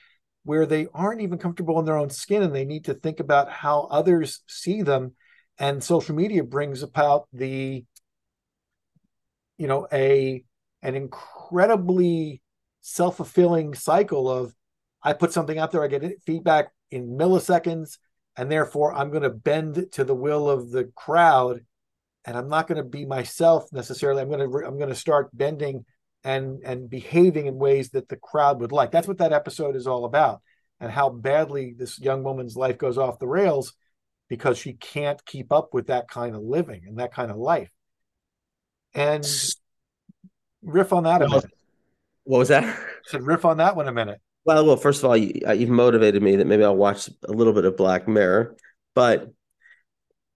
where 0.43 0.65
they 0.65 0.87
aren't 0.93 1.21
even 1.21 1.37
comfortable 1.37 1.79
in 1.79 1.85
their 1.85 1.97
own 1.97 2.09
skin 2.09 2.43
and 2.43 2.53
they 2.53 2.65
need 2.65 2.85
to 2.85 2.93
think 2.93 3.19
about 3.19 3.49
how 3.49 3.87
others 3.89 4.41
see 4.47 4.81
them 4.81 5.13
and 5.57 5.83
social 5.83 6.15
media 6.15 6.43
brings 6.43 6.83
about 6.83 7.27
the 7.33 7.83
you 9.57 9.67
know 9.67 9.87
a 9.91 10.43
an 10.81 10.95
incredibly 10.95 12.41
self-fulfilling 12.81 13.73
cycle 13.73 14.29
of 14.29 14.53
i 15.03 15.13
put 15.13 15.33
something 15.33 15.57
out 15.57 15.71
there 15.71 15.83
i 15.83 15.87
get 15.87 16.21
feedback 16.25 16.71
in 16.91 17.17
milliseconds 17.17 17.97
and 18.35 18.51
therefore 18.51 18.93
i'm 18.93 19.09
going 19.09 19.23
to 19.23 19.29
bend 19.29 19.87
to 19.91 20.03
the 20.03 20.15
will 20.15 20.49
of 20.49 20.71
the 20.71 20.85
crowd 20.95 21.61
and 22.25 22.37
i'm 22.37 22.49
not 22.49 22.67
going 22.67 22.77
to 22.77 22.83
be 22.83 23.05
myself 23.05 23.71
necessarily. 23.71 24.21
I'm 24.21 24.29
going 24.29 24.49
to 24.49 24.67
i'm 24.67 24.77
going 24.77 24.89
to 24.89 24.95
start 24.95 25.29
bending 25.35 25.85
and 26.23 26.61
and 26.63 26.89
behaving 26.89 27.47
in 27.47 27.55
ways 27.55 27.89
that 27.89 28.07
the 28.07 28.15
crowd 28.15 28.61
would 28.61 28.71
like. 28.71 28.91
That's 28.91 29.07
what 29.07 29.17
that 29.17 29.33
episode 29.33 29.75
is 29.75 29.87
all 29.87 30.05
about 30.05 30.41
and 30.79 30.91
how 30.91 31.09
badly 31.09 31.73
this 31.77 31.99
young 31.99 32.23
woman's 32.23 32.55
life 32.55 32.77
goes 32.77 32.97
off 32.97 33.19
the 33.19 33.27
rails 33.27 33.73
because 34.29 34.57
she 34.57 34.73
can't 34.73 35.23
keep 35.25 35.51
up 35.51 35.73
with 35.73 35.87
that 35.87 36.07
kind 36.07 36.35
of 36.35 36.41
living 36.41 36.83
and 36.87 36.99
that 36.99 37.13
kind 37.13 37.29
of 37.29 37.37
life. 37.37 37.69
And 38.93 39.27
riff 40.61 40.93
on 40.93 41.03
that 41.03 41.21
a 41.21 41.27
minute. 41.27 41.51
What 42.23 42.39
was 42.39 42.47
that? 42.49 42.63
I 42.63 42.77
said 43.05 43.23
riff 43.23 43.43
on 43.43 43.57
that 43.57 43.75
one 43.75 43.87
a 43.87 43.91
minute 43.91 44.21
well 44.45 44.65
well 44.65 44.77
first 44.77 45.03
of 45.03 45.09
all 45.09 45.17
you, 45.17 45.41
uh, 45.47 45.51
you've 45.51 45.69
motivated 45.69 46.21
me 46.21 46.35
that 46.35 46.47
maybe 46.47 46.63
i'll 46.63 46.75
watch 46.75 47.09
a 47.27 47.31
little 47.31 47.53
bit 47.53 47.65
of 47.65 47.77
black 47.77 48.07
mirror 48.07 48.55
but 48.95 49.31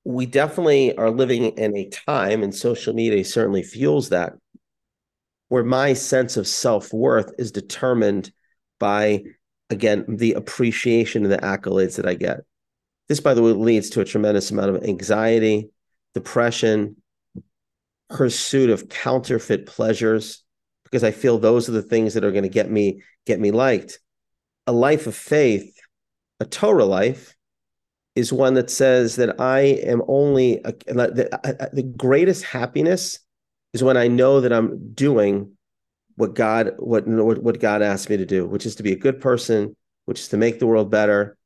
we 0.08 0.26
definitely 0.26 0.96
are 0.96 1.12
living 1.12 1.48
in 1.58 1.76
a 1.76 1.90
time, 1.90 2.42
and 2.42 2.56
social 2.56 2.94
media 2.94 3.26
certainly 3.26 3.62
fuels 3.62 4.08
that, 4.08 4.38
where 5.50 5.66
my 5.66 5.92
sense 5.92 6.38
of 6.38 6.48
self 6.48 6.94
worth 6.94 7.34
is 7.38 7.52
determined 7.52 8.32
by, 8.80 9.24
again, 9.70 10.06
the 10.08 10.32
appreciation 10.34 11.26
and 11.26 11.34
the 11.34 11.40
accolades 11.40 11.98
that 11.98 12.06
I 12.06 12.14
get. 12.14 12.40
This, 13.10 13.20
by 13.20 13.34
the 13.34 13.44
way, 13.44 13.52
leads 13.52 13.90
to 13.92 14.00
a 14.00 14.06
tremendous 14.06 14.50
amount 14.50 14.78
of 14.78 14.84
anxiety, 14.86 15.72
depression, 16.14 16.96
pursuit 18.10 18.70
of 18.70 18.88
counterfeit 18.88 19.66
pleasures, 19.66 20.42
because 20.89 21.03
I 21.03 21.12
feel 21.12 21.38
those 21.38 21.67
are 21.67 21.74
the 21.74 21.82
things 21.82 22.13
that 22.13 22.24
are 22.24 22.32
going 22.32 22.44
to 22.44 22.50
get 22.50 22.72
me 22.72 23.03
get 23.25 23.39
me 23.39 23.51
liked. 23.51 24.00
A 24.65 24.72
life 24.72 25.08
of 25.08 25.15
faith, 25.15 25.77
a 26.39 26.46
Torah 26.46 26.86
life, 26.86 27.36
is 28.15 28.34
one 28.34 28.56
that 28.56 28.70
says 28.70 29.17
that 29.17 29.39
I 29.39 29.60
am 29.60 30.01
only 30.08 30.62
a, 30.65 30.72
the, 30.72 31.29
uh, 31.32 31.53
uh, 31.63 31.70
the 31.72 31.84
greatest 31.84 32.44
happiness 32.44 33.20
is 33.74 33.84
when 33.84 33.98
I 33.98 34.08
know 34.08 34.41
that 34.41 34.53
I'm 34.53 34.94
doing 34.94 35.51
what 36.15 36.34
God 36.34 36.74
what 36.77 37.08
what 37.08 37.60
God 37.60 37.82
asked 37.82 38.10
me 38.10 38.17
to 38.17 38.25
do, 38.25 38.48
which 38.48 38.65
is 38.65 38.75
to 38.75 38.84
be 38.84 38.91
a 38.91 38.98
good 38.98 39.22
person, 39.22 39.75
which 40.06 40.20
is 40.20 40.29
to 40.29 40.38
make 40.38 40.60
the 40.60 40.67
world 40.67 40.89
better, 40.89 41.38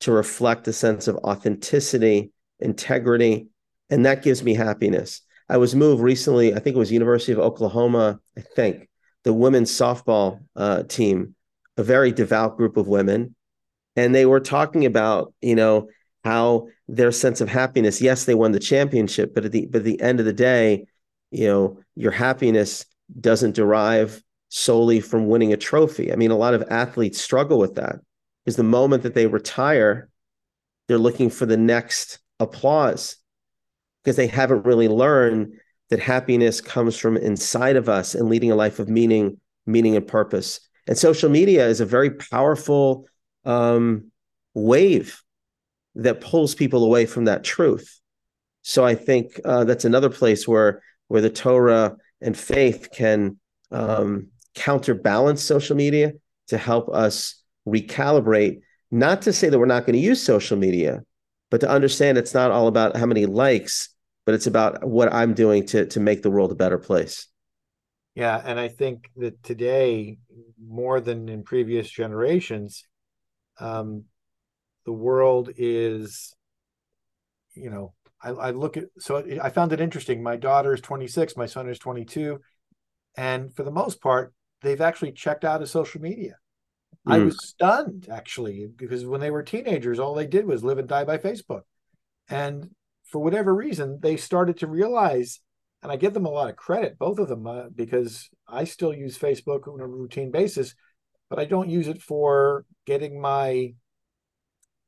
to 0.00 0.12
reflect 0.12 0.68
a 0.68 0.72
sense 0.72 1.08
of 1.08 1.16
authenticity, 1.16 2.32
integrity, 2.60 3.48
and 3.88 4.06
that 4.06 4.22
gives 4.22 4.42
me 4.42 4.54
happiness. 4.54 5.22
I 5.48 5.56
was 5.56 5.74
moved 5.74 6.00
recently. 6.00 6.54
I 6.54 6.60
think 6.60 6.76
it 6.76 6.78
was 6.78 6.92
University 6.92 7.32
of 7.32 7.40
Oklahoma. 7.40 8.20
I 8.38 8.42
think 8.42 8.88
the 9.24 9.32
women's 9.32 9.70
softball 9.70 10.40
uh, 10.56 10.82
team, 10.84 11.34
a 11.76 11.82
very 11.82 12.12
devout 12.12 12.56
group 12.56 12.76
of 12.76 12.88
women, 12.88 13.34
and 13.96 14.14
they 14.14 14.26
were 14.26 14.40
talking 14.40 14.86
about 14.86 15.32
you 15.40 15.54
know 15.54 15.88
how 16.24 16.68
their 16.88 17.12
sense 17.12 17.40
of 17.40 17.48
happiness 17.48 18.00
yes 18.00 18.24
they 18.24 18.34
won 18.34 18.52
the 18.52 18.58
championship 18.58 19.34
but 19.34 19.44
at 19.44 19.52
the 19.52 19.66
but 19.66 19.78
at 19.78 19.84
the 19.84 20.00
end 20.02 20.20
of 20.20 20.26
the 20.26 20.32
day 20.32 20.84
you 21.30 21.46
know 21.46 21.78
your 21.96 22.12
happiness 22.12 22.84
doesn't 23.20 23.54
derive 23.54 24.22
solely 24.48 25.00
from 25.00 25.28
winning 25.28 25.52
a 25.52 25.56
trophy. 25.56 26.12
I 26.12 26.16
mean 26.16 26.30
a 26.30 26.36
lot 26.36 26.54
of 26.54 26.64
athletes 26.70 27.20
struggle 27.20 27.58
with 27.58 27.76
that 27.76 27.96
because 28.44 28.56
the 28.56 28.62
moment 28.62 29.02
that 29.04 29.14
they 29.14 29.26
retire 29.26 30.08
they're 30.88 30.98
looking 30.98 31.30
for 31.30 31.46
the 31.46 31.56
next 31.56 32.18
applause 32.40 33.16
because 34.02 34.16
they 34.16 34.26
haven't 34.26 34.66
really 34.66 34.88
learned 34.88 35.60
that 35.90 36.00
happiness 36.00 36.60
comes 36.60 36.96
from 36.96 37.16
inside 37.16 37.76
of 37.76 37.88
us 37.88 38.14
and 38.14 38.28
leading 38.28 38.50
a 38.50 38.56
life 38.56 38.78
of 38.78 38.88
meaning 38.88 39.38
meaning 39.66 39.96
and 39.96 40.06
purpose 40.06 40.60
and 40.86 40.98
social 40.98 41.30
media 41.30 41.68
is 41.68 41.80
a 41.80 41.86
very 41.86 42.10
powerful 42.10 43.06
um, 43.44 44.10
wave 44.54 45.22
that 45.94 46.20
pulls 46.20 46.54
people 46.54 46.84
away 46.84 47.06
from 47.06 47.26
that 47.26 47.44
truth. 47.44 48.00
So 48.62 48.84
I 48.84 48.94
think 48.94 49.40
uh, 49.44 49.64
that's 49.64 49.84
another 49.84 50.10
place 50.10 50.46
where 50.46 50.82
where 51.08 51.20
the 51.20 51.30
Torah 51.30 51.96
and 52.20 52.36
faith 52.36 52.88
can 52.92 53.38
um, 53.70 54.28
counterbalance 54.54 55.42
social 55.42 55.76
media 55.76 56.12
to 56.48 56.58
help 56.58 56.88
us 56.88 57.42
recalibrate. 57.66 58.60
Not 58.90 59.22
to 59.22 59.32
say 59.32 59.48
that 59.48 59.58
we're 59.58 59.66
not 59.66 59.86
going 59.86 59.94
to 59.94 60.04
use 60.04 60.22
social 60.22 60.56
media, 60.56 61.02
but 61.50 61.60
to 61.62 61.70
understand 61.70 62.18
it's 62.18 62.34
not 62.34 62.50
all 62.50 62.66
about 62.66 62.96
how 62.96 63.06
many 63.06 63.26
likes, 63.26 63.88
but 64.30 64.36
it's 64.36 64.46
about 64.46 64.86
what 64.86 65.12
I'm 65.12 65.34
doing 65.34 65.66
to 65.66 65.86
to 65.86 65.98
make 65.98 66.22
the 66.22 66.30
world 66.30 66.52
a 66.52 66.54
better 66.54 66.78
place. 66.78 67.26
Yeah, 68.14 68.40
and 68.44 68.60
I 68.60 68.68
think 68.68 69.10
that 69.16 69.42
today, 69.42 70.18
more 70.64 71.00
than 71.00 71.28
in 71.28 71.42
previous 71.42 71.90
generations, 71.90 72.84
um, 73.58 74.04
the 74.86 74.92
world 74.92 75.50
is 75.56 76.32
you 77.54 77.70
know 77.70 77.92
I, 78.22 78.28
I, 78.28 78.50
look 78.52 78.76
at 78.76 78.84
so 79.00 79.16
i 79.42 79.50
found 79.50 79.72
it 79.72 79.80
interesting 79.80 80.22
my 80.22 80.36
daughter 80.36 80.72
is 80.72 80.80
26 80.80 81.36
my 81.36 81.46
son 81.46 81.68
is 81.68 81.80
22 81.80 82.38
and 83.16 83.52
for 83.52 83.64
the 83.64 83.72
most 83.72 84.00
part 84.00 84.32
they've 84.62 84.80
actually 84.80 85.10
checked 85.10 85.44
out 85.44 85.60
of 85.60 85.68
social 85.68 86.00
media 86.00 86.36
mm. 87.04 87.12
i 87.12 87.18
was 87.18 87.44
stunned 87.44 88.06
actually 88.08 88.68
because 88.76 89.04
when 89.04 89.20
they 89.20 89.32
were 89.32 89.42
teenagers 89.42 89.98
all 89.98 90.14
they 90.14 90.28
did 90.28 90.46
was 90.46 90.62
live 90.62 90.78
and 90.78 90.88
die 90.88 91.04
by 91.04 91.18
facebook 91.18 91.62
and 92.28 92.70
for 93.10 93.18
whatever 93.20 93.54
reason 93.54 93.98
they 94.00 94.16
started 94.16 94.58
to 94.58 94.66
realize 94.66 95.40
and 95.82 95.90
i 95.90 95.96
give 95.96 96.14
them 96.14 96.26
a 96.26 96.30
lot 96.30 96.50
of 96.50 96.56
credit 96.56 96.98
both 96.98 97.18
of 97.18 97.28
them 97.28 97.46
uh, 97.46 97.64
because 97.74 98.28
i 98.48 98.64
still 98.64 98.94
use 98.94 99.18
facebook 99.18 99.66
on 99.66 99.80
a 99.80 99.86
routine 99.86 100.30
basis 100.30 100.74
but 101.28 101.38
i 101.38 101.44
don't 101.44 101.70
use 101.70 101.88
it 101.88 102.00
for 102.00 102.64
getting 102.86 103.20
my 103.20 103.72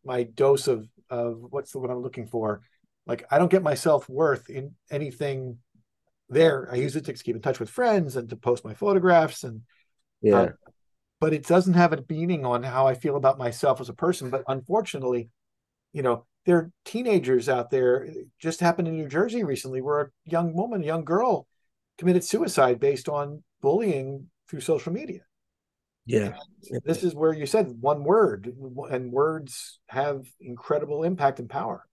my 0.04 0.24
dose 0.24 0.68
of 0.68 0.88
of 1.10 1.38
what's 1.50 1.72
the 1.72 1.78
what 1.78 1.90
I'm 1.90 2.02
looking 2.02 2.26
for. 2.26 2.62
Like 3.06 3.24
I 3.30 3.38
don't 3.38 3.50
get 3.50 3.62
my 3.62 3.74
self 3.74 4.08
worth 4.08 4.48
in 4.48 4.74
anything 4.90 5.58
there. 6.28 6.68
I 6.72 6.76
use 6.76 6.96
it 6.96 7.04
to 7.04 7.12
keep 7.12 7.36
in 7.36 7.42
touch 7.42 7.60
with 7.60 7.70
friends 7.70 8.16
and 8.16 8.28
to 8.30 8.36
post 8.36 8.64
my 8.64 8.74
photographs 8.74 9.44
and 9.44 9.62
yeah. 10.20 10.40
Uh, 10.40 10.48
but 11.20 11.32
it 11.32 11.46
doesn't 11.46 11.74
have 11.74 11.92
a 11.92 12.04
meaning 12.08 12.44
on 12.44 12.64
how 12.64 12.88
I 12.88 12.94
feel 12.94 13.16
about 13.16 13.38
myself 13.38 13.80
as 13.80 13.88
a 13.88 13.94
person. 13.94 14.28
But 14.28 14.42
unfortunately, 14.48 15.30
you 15.92 16.02
know, 16.02 16.26
there 16.44 16.56
are 16.56 16.70
teenagers 16.84 17.48
out 17.48 17.70
there. 17.70 18.08
just 18.38 18.60
happened 18.60 18.88
in 18.88 18.96
New 18.96 19.08
Jersey 19.08 19.44
recently, 19.44 19.80
where 19.80 20.00
a 20.00 20.08
young 20.24 20.54
woman, 20.54 20.82
a 20.82 20.86
young 20.86 21.04
girl, 21.04 21.46
committed 21.98 22.24
suicide 22.24 22.80
based 22.80 23.08
on 23.08 23.42
bullying 23.60 24.28
through 24.48 24.60
social 24.60 24.92
media. 24.92 25.20
Yeah. 26.04 26.34
This 26.84 27.04
is 27.04 27.14
where 27.14 27.32
you 27.32 27.46
said 27.46 27.76
one 27.80 28.02
word, 28.02 28.52
and 28.90 29.12
words 29.12 29.78
have 29.86 30.26
incredible 30.40 31.04
impact 31.04 31.38
and 31.38 31.48
power. 31.48 31.86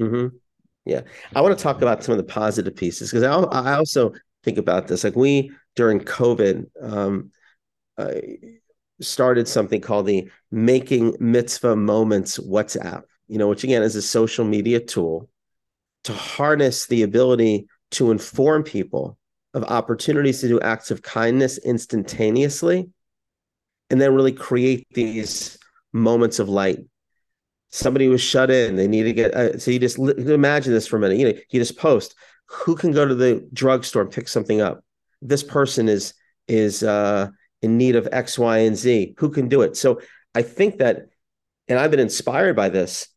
Mm-hmm. 0.00 0.36
Yeah. 0.84 1.02
I 1.34 1.40
want 1.40 1.56
to 1.56 1.62
talk 1.62 1.80
about 1.80 2.04
some 2.04 2.12
of 2.12 2.18
the 2.18 2.30
positive 2.30 2.76
pieces 2.76 3.10
because 3.10 3.22
I, 3.22 3.32
I 3.32 3.76
also 3.76 4.12
think 4.44 4.58
about 4.58 4.86
this. 4.88 5.04
Like 5.04 5.16
we, 5.16 5.50
during 5.76 6.00
COVID, 6.00 6.66
um, 6.82 7.30
uh, 7.96 8.12
started 9.00 9.48
something 9.48 9.80
called 9.80 10.06
the 10.06 10.30
Making 10.50 11.16
Mitzvah 11.18 11.76
Moments 11.76 12.38
WhatsApp, 12.38 13.02
you 13.32 13.38
know, 13.38 13.48
which 13.48 13.64
again 13.64 13.82
is 13.82 13.96
a 13.96 14.02
social 14.02 14.44
media 14.44 14.78
tool 14.78 15.30
to 16.04 16.12
harness 16.12 16.84
the 16.84 17.02
ability 17.02 17.66
to 17.92 18.10
inform 18.10 18.62
people 18.62 19.16
of 19.54 19.64
opportunities 19.64 20.42
to 20.42 20.48
do 20.48 20.60
acts 20.60 20.90
of 20.90 21.00
kindness 21.00 21.56
instantaneously 21.56 22.90
and 23.88 23.98
then 23.98 24.14
really 24.14 24.32
create 24.32 24.86
these 24.92 25.58
moments 25.94 26.38
of 26.40 26.50
light. 26.50 26.80
Somebody 27.70 28.08
was 28.08 28.20
shut 28.20 28.50
in; 28.50 28.76
they 28.76 28.86
need 28.86 29.04
to 29.04 29.14
get. 29.14 29.32
Uh, 29.32 29.58
so 29.58 29.70
you 29.70 29.78
just 29.78 29.98
imagine 29.98 30.74
this 30.74 30.86
for 30.86 30.98
a 30.98 31.00
minute. 31.00 31.16
You 31.16 31.32
know, 31.32 31.38
you 31.50 31.58
just 31.58 31.78
post 31.78 32.14
who 32.44 32.76
can 32.76 32.92
go 32.92 33.08
to 33.08 33.14
the 33.14 33.48
drugstore 33.54 34.02
and 34.02 34.10
pick 34.10 34.28
something 34.28 34.60
up. 34.60 34.84
This 35.22 35.42
person 35.42 35.88
is 35.88 36.12
is 36.48 36.82
uh, 36.82 37.28
in 37.62 37.78
need 37.78 37.96
of 37.96 38.06
X, 38.12 38.38
Y, 38.38 38.58
and 38.58 38.76
Z. 38.76 39.14
Who 39.16 39.30
can 39.30 39.48
do 39.48 39.62
it? 39.62 39.78
So 39.78 40.02
I 40.34 40.42
think 40.42 40.78
that, 40.78 41.06
and 41.66 41.78
I've 41.78 41.90
been 41.90 41.98
inspired 41.98 42.56
by 42.56 42.68
this, 42.68 43.08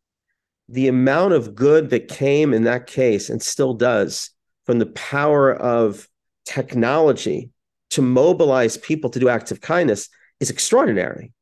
the 0.68 0.88
amount 0.88 1.32
of 1.32 1.54
good 1.54 1.90
that 1.90 2.08
came 2.08 2.52
in 2.52 2.64
that 2.64 2.86
case 2.86 3.30
and 3.30 3.42
still 3.42 3.74
does 3.74 4.30
from 4.64 4.78
the 4.78 4.86
power 4.86 5.54
of 5.54 6.08
technology 6.44 7.50
to 7.90 8.02
mobilize 8.02 8.76
people 8.76 9.10
to 9.10 9.20
do 9.20 9.28
acts 9.28 9.52
of 9.52 9.60
kindness 9.60 10.08
is 10.40 10.50
extraordinary. 10.50 11.32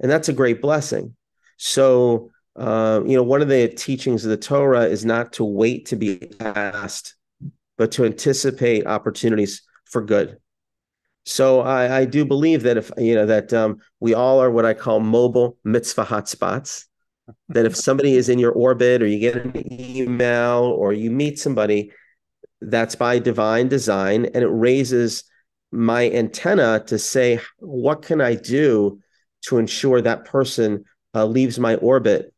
And 0.00 0.10
that's 0.10 0.28
a 0.28 0.34
great 0.34 0.60
blessing. 0.60 1.16
So, 1.56 2.30
uh, 2.56 3.00
you 3.06 3.16
know, 3.16 3.22
one 3.22 3.42
of 3.42 3.48
the 3.48 3.68
teachings 3.68 4.24
of 4.24 4.30
the 4.30 4.36
Torah 4.36 4.84
is 4.84 5.04
not 5.04 5.32
to 5.34 5.44
wait 5.44 5.86
to 5.86 5.96
be 5.96 6.30
asked, 6.40 7.14
but 7.78 7.92
to 7.92 8.04
anticipate 8.04 8.86
opportunities 8.86 9.62
for 9.84 10.02
good. 10.02 10.38
So 11.26 11.60
I, 11.60 12.00
I 12.00 12.04
do 12.04 12.24
believe 12.24 12.62
that 12.64 12.76
if 12.76 12.90
you 12.98 13.14
know 13.14 13.26
that 13.26 13.52
um, 13.52 13.78
we 13.98 14.12
all 14.12 14.42
are 14.42 14.50
what 14.50 14.66
I 14.66 14.74
call 14.74 15.00
mobile 15.00 15.56
mitzvah 15.64 16.04
hotspots. 16.04 16.84
That 17.48 17.66
if 17.66 17.76
somebody 17.76 18.14
is 18.14 18.28
in 18.28 18.38
your 18.38 18.52
orbit, 18.52 19.02
or 19.02 19.06
you 19.06 19.18
get 19.18 19.36
an 19.36 19.72
email, 19.72 20.62
or 20.76 20.92
you 20.92 21.10
meet 21.10 21.38
somebody, 21.38 21.92
that's 22.60 22.94
by 22.94 23.18
divine 23.18 23.68
design, 23.68 24.26
and 24.26 24.42
it 24.42 24.48
raises 24.48 25.24
my 25.72 26.10
antenna 26.10 26.82
to 26.86 26.98
say, 26.98 27.40
what 27.58 28.02
can 28.02 28.20
I 28.20 28.34
do 28.34 29.00
to 29.46 29.58
ensure 29.58 30.00
that 30.00 30.24
person 30.24 30.84
uh, 31.14 31.26
leaves 31.26 31.58
my 31.58 31.74
orbit 31.76 32.32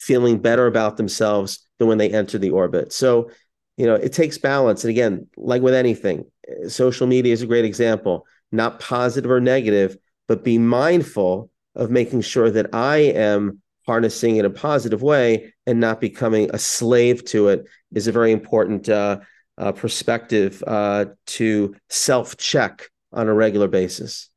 feeling 0.00 0.38
better 0.38 0.66
about 0.66 0.96
themselves 0.96 1.66
than 1.78 1.88
when 1.88 1.98
they 1.98 2.10
enter 2.10 2.38
the 2.38 2.50
orbit? 2.50 2.92
So, 2.92 3.30
you 3.76 3.86
know, 3.86 3.94
it 3.94 4.12
takes 4.12 4.38
balance. 4.38 4.84
And 4.84 4.90
again, 4.90 5.26
like 5.36 5.62
with 5.62 5.74
anything, 5.74 6.24
social 6.68 7.06
media 7.06 7.32
is 7.32 7.42
a 7.42 7.46
great 7.46 7.64
example, 7.64 8.26
not 8.52 8.80
positive 8.80 9.30
or 9.30 9.40
negative, 9.40 9.96
but 10.28 10.44
be 10.44 10.58
mindful 10.58 11.50
of 11.74 11.90
making 11.90 12.20
sure 12.20 12.50
that 12.50 12.74
I 12.74 12.98
am 12.98 13.60
harnessing 13.86 14.36
in 14.36 14.44
a 14.44 14.50
positive 14.50 15.02
way 15.02 15.52
and 15.66 15.80
not 15.80 16.00
becoming 16.00 16.50
a 16.52 16.58
slave 16.58 17.24
to 17.26 17.48
it 17.48 17.66
is 17.92 18.06
a 18.06 18.12
very 18.12 18.32
important 18.32 18.88
uh, 18.88 19.20
uh, 19.58 19.72
perspective 19.72 20.62
uh, 20.66 21.06
to 21.26 21.74
self 21.88 22.36
check 22.36 22.88
on 23.12 23.28
a 23.28 23.34
regular 23.34 23.68
basis. 23.68 24.30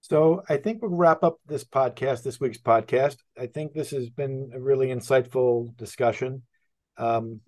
So 0.00 0.42
I 0.48 0.56
think 0.56 0.80
we'll 0.80 0.92
wrap 0.92 1.22
up 1.22 1.38
this 1.46 1.64
podcast, 1.64 2.22
this 2.22 2.40
week's 2.40 2.58
podcast. 2.58 3.18
I 3.38 3.46
think 3.46 3.74
this 3.74 3.90
has 3.90 4.08
been 4.08 4.50
a 4.54 4.60
really 4.60 4.88
insightful 4.88 5.76
discussion. 5.76 6.42
Um, 6.96 7.40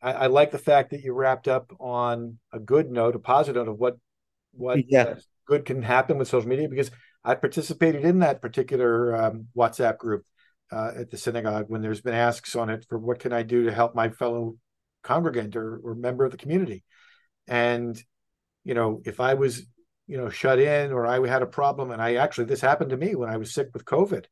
I, 0.00 0.12
I, 0.12 0.26
like 0.28 0.50
the 0.50 0.58
fact 0.58 0.90
that 0.90 1.02
you 1.02 1.12
wrapped 1.12 1.46
up 1.46 1.70
on 1.78 2.38
a 2.52 2.58
good 2.58 2.90
note, 2.90 3.14
a 3.14 3.18
positive 3.18 3.56
note 3.56 3.70
of 3.70 3.78
what 3.78 3.98
what 4.52 4.78
yeah. 4.88 5.14
good 5.46 5.66
can 5.66 5.82
happen 5.82 6.16
with 6.16 6.28
social 6.28 6.48
media 6.48 6.68
because 6.68 6.90
I 7.26 7.34
participated 7.34 8.04
in 8.04 8.20
that 8.20 8.40
particular 8.40 9.14
um, 9.16 9.48
WhatsApp 9.56 9.98
group 9.98 10.24
uh, 10.70 10.92
at 10.96 11.10
the 11.10 11.16
synagogue 11.16 11.66
when 11.68 11.82
there's 11.82 12.00
been 12.00 12.14
asks 12.14 12.54
on 12.54 12.70
it 12.70 12.86
for 12.88 12.98
what 12.98 13.18
can 13.18 13.32
I 13.32 13.42
do 13.42 13.64
to 13.64 13.72
help 13.72 13.96
my 13.96 14.10
fellow 14.10 14.56
congregant 15.02 15.56
or, 15.56 15.80
or 15.82 15.96
member 15.96 16.24
of 16.24 16.30
the 16.30 16.36
community, 16.36 16.84
and 17.48 18.00
you 18.64 18.74
know 18.74 19.02
if 19.04 19.18
I 19.18 19.34
was 19.34 19.66
you 20.06 20.16
know 20.16 20.30
shut 20.30 20.60
in 20.60 20.92
or 20.92 21.04
I 21.04 21.26
had 21.26 21.42
a 21.42 21.46
problem 21.46 21.90
and 21.90 22.00
I 22.00 22.14
actually 22.14 22.44
this 22.44 22.60
happened 22.60 22.90
to 22.90 22.96
me 22.96 23.16
when 23.16 23.28
I 23.28 23.36
was 23.36 23.52
sick 23.52 23.70
with 23.74 23.84
COVID, 23.84 24.26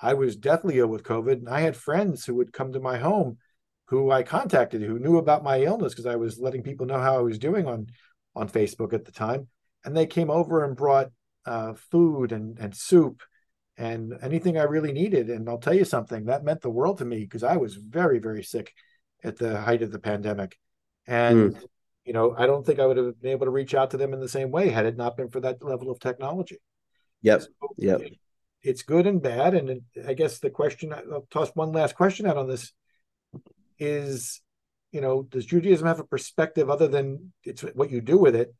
I 0.00 0.14
was 0.14 0.36
deathly 0.36 0.80
ill 0.80 0.88
with 0.88 1.04
COVID 1.04 1.34
and 1.34 1.48
I 1.48 1.60
had 1.60 1.76
friends 1.76 2.26
who 2.26 2.34
would 2.34 2.52
come 2.52 2.72
to 2.72 2.80
my 2.80 2.98
home 2.98 3.38
who 3.86 4.10
I 4.10 4.22
contacted 4.22 4.82
who 4.82 4.98
knew 4.98 5.18
about 5.18 5.44
my 5.44 5.60
illness 5.62 5.92
because 5.92 6.06
I 6.06 6.16
was 6.16 6.40
letting 6.40 6.62
people 6.62 6.86
know 6.86 6.98
how 6.98 7.16
I 7.16 7.22
was 7.22 7.38
doing 7.38 7.68
on 7.68 7.86
on 8.34 8.48
Facebook 8.48 8.92
at 8.94 9.04
the 9.04 9.12
time, 9.12 9.48
and 9.84 9.96
they 9.96 10.06
came 10.06 10.30
over 10.30 10.64
and 10.64 10.74
brought 10.76 11.10
uh, 11.46 11.74
food 11.74 12.32
and 12.32 12.58
and 12.58 12.76
soup 12.76 13.22
and 13.76 14.14
anything 14.22 14.58
I 14.58 14.64
really 14.64 14.92
needed. 14.92 15.30
And 15.30 15.48
I'll 15.48 15.58
tell 15.58 15.74
you 15.74 15.84
something 15.84 16.26
that 16.26 16.44
meant 16.44 16.60
the 16.60 16.70
world 16.70 16.98
to 16.98 17.04
me 17.04 17.20
because 17.20 17.42
I 17.42 17.56
was 17.56 17.74
very 17.74 18.18
very 18.18 18.42
sick 18.42 18.72
at 19.24 19.36
the 19.36 19.60
height 19.60 19.82
of 19.82 19.92
the 19.92 19.98
pandemic, 19.98 20.58
and 21.06 21.54
mm. 21.54 21.62
you 22.04 22.12
know 22.12 22.34
I 22.36 22.46
don't 22.46 22.64
think 22.64 22.78
I 22.78 22.86
would 22.86 22.96
have 22.96 23.20
been 23.20 23.32
able 23.32 23.46
to 23.46 23.52
reach 23.52 23.74
out 23.74 23.90
to 23.90 23.96
them 23.96 24.12
in 24.12 24.20
the 24.20 24.28
same 24.28 24.50
way 24.50 24.68
had 24.68 24.86
it 24.86 24.96
not 24.96 25.16
been 25.16 25.28
for 25.28 25.40
that 25.40 25.62
level 25.62 25.90
of 25.90 26.00
technology. 26.00 26.58
Yep. 27.22 27.42
So, 27.42 27.48
yep. 27.76 28.00
It's 28.62 28.82
good 28.82 29.08
and 29.08 29.20
bad, 29.20 29.54
and 29.54 29.82
I 30.06 30.14
guess 30.14 30.38
the 30.38 30.50
question 30.50 30.92
I'll 30.92 31.26
toss 31.30 31.50
one 31.54 31.72
last 31.72 31.96
question 31.96 32.26
out 32.26 32.36
on 32.36 32.48
this 32.48 32.72
is 33.78 34.40
you 34.92 35.00
know 35.00 35.22
does 35.22 35.46
judaism 35.46 35.86
have 35.86 35.98
a 35.98 36.04
perspective 36.04 36.70
other 36.70 36.86
than 36.86 37.32
it's 37.42 37.62
what 37.62 37.90
you 37.90 38.00
do 38.00 38.18
with 38.18 38.36
it 38.36 38.54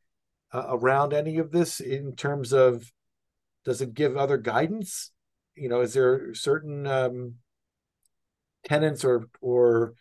uh, 0.53 0.67
around 0.69 1.12
any 1.12 1.38
of 1.38 1.51
this 1.51 1.81
in 1.81 2.15
terms 2.15 2.53
of 2.53 2.93
does 3.65 3.81
it 3.81 3.95
give 3.95 4.17
other 4.17 4.37
guidance? 4.37 5.11
You 5.55 5.69
know 5.69 5.81
is 5.81 5.95
there 5.95 6.35
certain 6.35 6.87
um 6.87 7.35
tenants 8.65 9.05
or 9.05 9.29
or 9.41 9.95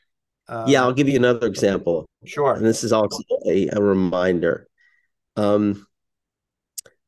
um, 0.48 0.68
yeah 0.68 0.82
i'll 0.82 0.94
give 0.94 1.10
you 1.10 1.16
another 1.16 1.48
example. 1.48 2.08
Sure. 2.26 2.54
And 2.54 2.66
this 2.66 2.84
is 2.84 2.94
also 2.94 3.24
a, 3.46 3.68
a 3.70 3.82
reminder. 3.82 4.68
Um 5.36 5.86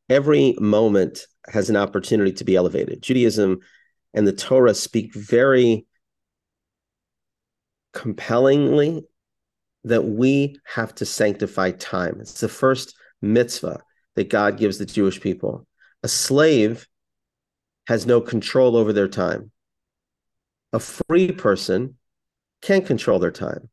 every 0.10 0.56
moment 0.60 1.26
has 1.48 1.70
an 1.70 1.78
opportunity 1.78 2.34
to 2.34 2.44
be 2.44 2.56
elevated. 2.56 3.02
Judaism 3.02 3.60
and 4.14 4.28
the 4.28 4.34
torah 4.34 4.74
speak 4.74 5.14
very 5.14 5.86
compellingly 7.94 9.06
that 9.86 10.04
we 10.04 10.58
have 10.66 10.94
to 10.96 11.06
sanctify 11.06 11.72
time. 11.72 12.18
It's 12.20 12.42
the 12.42 12.50
first 12.50 12.96
mitzvah 13.24 13.82
that 14.16 14.30
God 14.30 14.58
gives 14.58 14.78
the 14.78 14.86
Jewish 14.86 15.20
people. 15.20 15.66
A 16.04 16.08
slave 16.08 16.88
has 17.88 18.06
no 18.06 18.22
control 18.22 18.76
over 18.76 18.94
their 18.94 19.08
time. 19.08 19.52
A 20.72 20.80
free 20.80 21.32
person 21.32 21.98
can 22.62 22.84
control 22.84 23.20
their 23.20 23.32
time. 23.32 23.70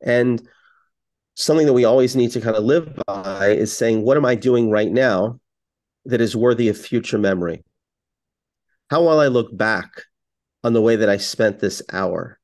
And 0.00 0.46
something 1.34 1.66
that 1.66 1.72
we 1.72 1.84
always 1.84 2.16
need 2.16 2.32
to 2.32 2.40
kind 2.40 2.56
of 2.56 2.64
live 2.64 2.98
by 3.06 3.48
is 3.48 3.76
saying, 3.76 4.02
what 4.02 4.16
am 4.16 4.24
I 4.24 4.34
doing 4.34 4.70
right 4.70 4.90
now 4.90 5.40
that 6.04 6.20
is 6.20 6.36
worthy 6.36 6.68
of 6.68 6.76
future 6.76 7.18
memory? 7.18 7.64
How 8.90 9.02
will 9.02 9.20
I 9.20 9.28
look 9.28 9.56
back 9.56 10.02
on 10.64 10.72
the 10.72 10.82
way 10.82 10.96
that 10.96 11.08
I 11.08 11.16
spent 11.16 11.60
this 11.60 11.82
hour? 11.92 12.38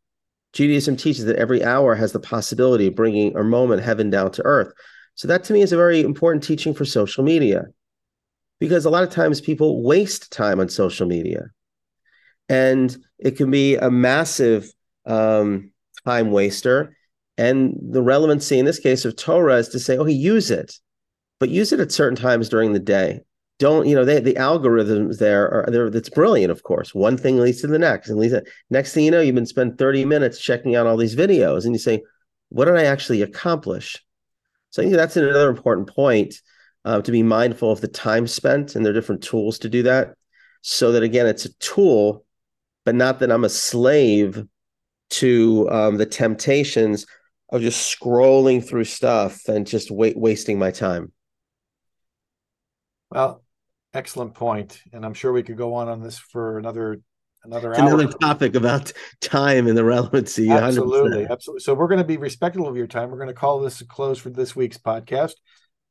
Judaism 0.53 0.97
teaches 0.97 1.27
that 1.27 1.37
every 1.37 1.63
hour 1.63 1.95
has 1.95 2.13
the 2.13 2.21
possibility 2.21 2.87
of 2.87 2.95
bringing 2.95 3.37
a 3.37 3.45
moment 3.45 3.83
heaven 3.83 4.09
down 4.09 4.33
to 4.33 4.45
earth. 4.45 4.73
So 5.19 5.27
that 5.27 5.43
to 5.45 5.53
me 5.53 5.63
is 5.63 5.73
a 5.73 5.77
very 5.77 6.01
important 6.01 6.45
teaching 6.45 6.73
for 6.73 6.85
social 6.85 7.25
media 7.25 7.65
because 8.61 8.85
a 8.85 8.91
lot 8.91 9.03
of 9.03 9.11
times 9.11 9.41
people 9.41 9.83
waste 9.83 10.31
time 10.31 10.61
on 10.61 10.69
social 10.69 11.09
media 11.09 11.51
and 12.49 12.97
it 13.19 13.37
can 13.37 13.51
be 13.51 13.75
a 13.75 13.91
massive 13.91 14.73
um, 15.07 15.73
time 16.05 16.31
waster. 16.31 16.97
And 17.37 17.77
the 17.83 18.01
relevancy 18.01 18.61
in 18.61 18.65
this 18.65 18.79
case 18.79 19.05
of 19.05 19.17
Torah 19.17 19.57
is 19.57 19.71
to 19.71 19.81
say, 19.81 19.99
okay, 19.99 20.13
use 20.13 20.53
it, 20.53 20.79
but 21.41 21.49
use 21.49 21.73
it 21.73 21.81
at 21.81 21.91
certain 21.91 22.17
times 22.17 22.49
during 22.49 22.73
the 22.73 22.79
day. 22.79 23.19
Don't 23.59 23.89
you 23.89 23.97
know 23.97 24.05
they, 24.05 24.21
the 24.21 24.35
algorithms 24.35 25.19
there 25.19 25.51
are 25.53 25.67
there 25.69 25.91
that's 25.91 26.11
brilliant 26.11 26.53
of 26.53 26.63
course. 26.63 26.95
One 26.95 27.17
thing 27.17 27.41
leads 27.41 27.61
to 27.63 27.67
the 27.67 27.77
next 27.77 28.09
and 28.09 28.21
leads 28.21 28.35
to, 28.35 28.45
next 28.71 28.95
thing 28.95 29.05
you 29.05 29.11
know 29.11 29.21
you've 29.21 29.35
been 29.35 29.47
spent 29.47 29.79
30 29.79 30.05
minutes 30.05 30.39
checking 30.39 30.77
out 30.77 30.87
all 30.87 30.97
these 30.97 31.17
videos 31.17 31.65
and 31.65 31.75
you 31.75 31.81
say 31.81 32.05
what 32.51 32.67
did 32.67 32.77
i 32.77 32.85
actually 32.85 33.21
accomplish 33.21 33.99
so 34.71 34.83
i 34.83 34.85
think 34.85 34.97
that's 34.97 35.17
another 35.17 35.51
important 35.51 35.89
point 35.89 36.35
uh, 36.85 37.01
to 37.03 37.13
be 37.13 37.23
mindful 37.23 37.71
of 37.71 37.81
the 37.81 37.89
time 37.89 38.27
spent 38.27 38.75
and 38.75 38.85
there 38.85 38.93
are 38.93 38.95
different 38.95 39.23
tools 39.23 39.59
to 39.59 39.69
do 39.69 39.83
that. 39.83 40.15
So 40.63 40.93
that 40.93 41.03
again 41.03 41.27
it's 41.27 41.45
a 41.45 41.55
tool 41.55 42.25
but 42.85 42.95
not 42.95 43.19
that 43.21 43.31
i'm 43.31 43.45
a 43.45 43.49
slave 43.49 44.45
to 45.11 45.69
um, 45.71 45.97
the 45.97 46.07
temptations 46.07 47.07
of 47.51 47.63
just 47.63 47.99
scrolling 47.99 48.65
through 48.65 48.85
stuff 48.85 49.49
and 49.49 49.67
just 49.67 49.91
wait, 49.91 50.17
wasting 50.17 50.59
my 50.59 50.71
time. 50.71 51.13
Well, 53.11 53.43
excellent 53.95 54.35
point, 54.35 54.83
and 54.93 55.05
I'm 55.05 55.15
sure 55.15 55.33
we 55.33 55.43
could 55.43 55.57
go 55.57 55.75
on 55.75 55.89
on 55.89 56.03
this 56.03 56.19
for 56.19 56.59
another 56.59 57.01
another 57.45 57.75
hour. 57.75 57.81
Another 57.81 58.07
topic 58.09 58.55
about 58.55 58.93
time 59.21 59.67
and 59.67 59.77
the 59.77 59.85
relevancy. 59.85 60.51
Absolutely, 60.51 61.25
100%. 61.25 61.31
absolutely. 61.31 61.61
So 61.61 61.75
we're 61.75 61.89
going 61.89 61.99
to 61.99 62.05
be 62.05 62.17
respectful 62.17 62.67
of 62.67 62.77
your 62.77 62.87
time. 62.87 63.11
We're 63.11 63.19
going 63.19 63.29
to 63.29 63.35
call 63.35 63.61
this 63.61 63.81
a 63.81 63.87
close 63.87 64.19
for 64.19 64.31
this 64.31 64.55
week's 64.55 64.79
podcast. 64.79 65.35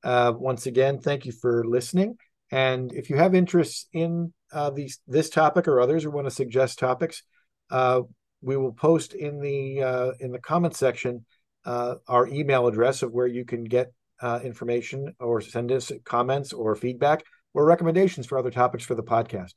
Uh, 0.03 0.33
once 0.36 0.65
again, 0.65 0.99
thank 0.99 1.25
you 1.25 1.31
for 1.31 1.65
listening. 1.65 2.17
And 2.51 2.93
if 2.93 3.10
you 3.10 3.17
have 3.17 3.36
interests 3.36 3.88
in 3.91 4.33
uh, 4.53 4.69
these 4.69 4.99
this 5.07 5.29
topic 5.29 5.67
or 5.67 5.81
others, 5.81 6.05
or 6.05 6.12
want 6.12 6.27
to 6.27 6.31
suggest 6.31 6.79
topics, 6.79 7.23
uh, 7.69 8.01
we 8.41 8.55
will 8.55 8.71
post 8.71 9.13
in 9.13 9.39
the 9.41 9.83
uh, 9.83 10.12
in 10.19 10.31
the 10.31 10.39
comment 10.39 10.75
section 10.75 11.25
uh, 11.65 11.95
our 12.07 12.27
email 12.27 12.67
address 12.67 13.03
of 13.03 13.12
where 13.12 13.27
you 13.27 13.43
can 13.43 13.65
get 13.65 13.91
uh, 14.21 14.39
information 14.43 15.13
or 15.19 15.41
send 15.41 15.71
us 15.71 15.91
comments 16.05 16.53
or 16.53 16.75
feedback 16.75 17.23
or 17.53 17.65
recommendations 17.65 18.25
for 18.25 18.38
other 18.38 18.51
topics 18.51 18.86
for 18.86 18.95
the 18.95 19.03
podcast. 19.03 19.53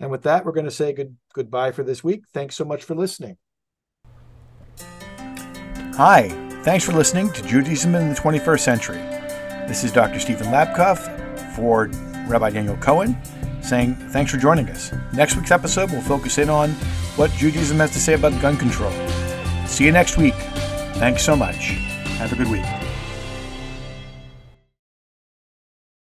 And 0.00 0.10
with 0.10 0.22
that, 0.22 0.44
we're 0.44 0.52
going 0.52 0.64
to 0.64 0.70
say 0.70 0.92
good 0.92 1.16
goodbye 1.34 1.72
for 1.72 1.82
this 1.82 2.02
week. 2.02 2.24
Thanks 2.32 2.56
so 2.56 2.64
much 2.64 2.82
for 2.82 2.94
listening. 2.94 3.36
Hi, 5.96 6.28
thanks 6.64 6.84
for 6.84 6.92
listening 6.92 7.32
to 7.32 7.42
Judaism 7.42 7.94
in 7.94 8.08
the 8.08 8.16
21st 8.16 8.60
Century. 8.60 8.98
This 9.68 9.84
is 9.84 9.92
Dr. 9.92 10.18
Steven 10.18 10.48
Labkoff 10.48 11.54
for 11.54 11.88
Rabbi 12.28 12.50
Daniel 12.50 12.76
Cohen, 12.78 13.16
saying 13.62 13.94
thanks 14.10 14.32
for 14.32 14.38
joining 14.38 14.68
us. 14.68 14.92
Next 15.12 15.36
week's 15.36 15.52
episode 15.52 15.92
will 15.92 16.02
focus 16.02 16.38
in 16.38 16.50
on 16.50 16.70
what 17.16 17.30
Judaism 17.32 17.78
has 17.78 17.92
to 17.92 18.00
say 18.00 18.14
about 18.14 18.40
gun 18.42 18.56
control. 18.56 18.92
See 19.66 19.84
you 19.84 19.92
next 19.92 20.18
week. 20.18 20.34
Thanks 20.94 21.24
so 21.24 21.36
much. 21.36 21.68
Have 22.18 22.32
a 22.32 22.36
good 22.36 22.50
week. 22.50 22.83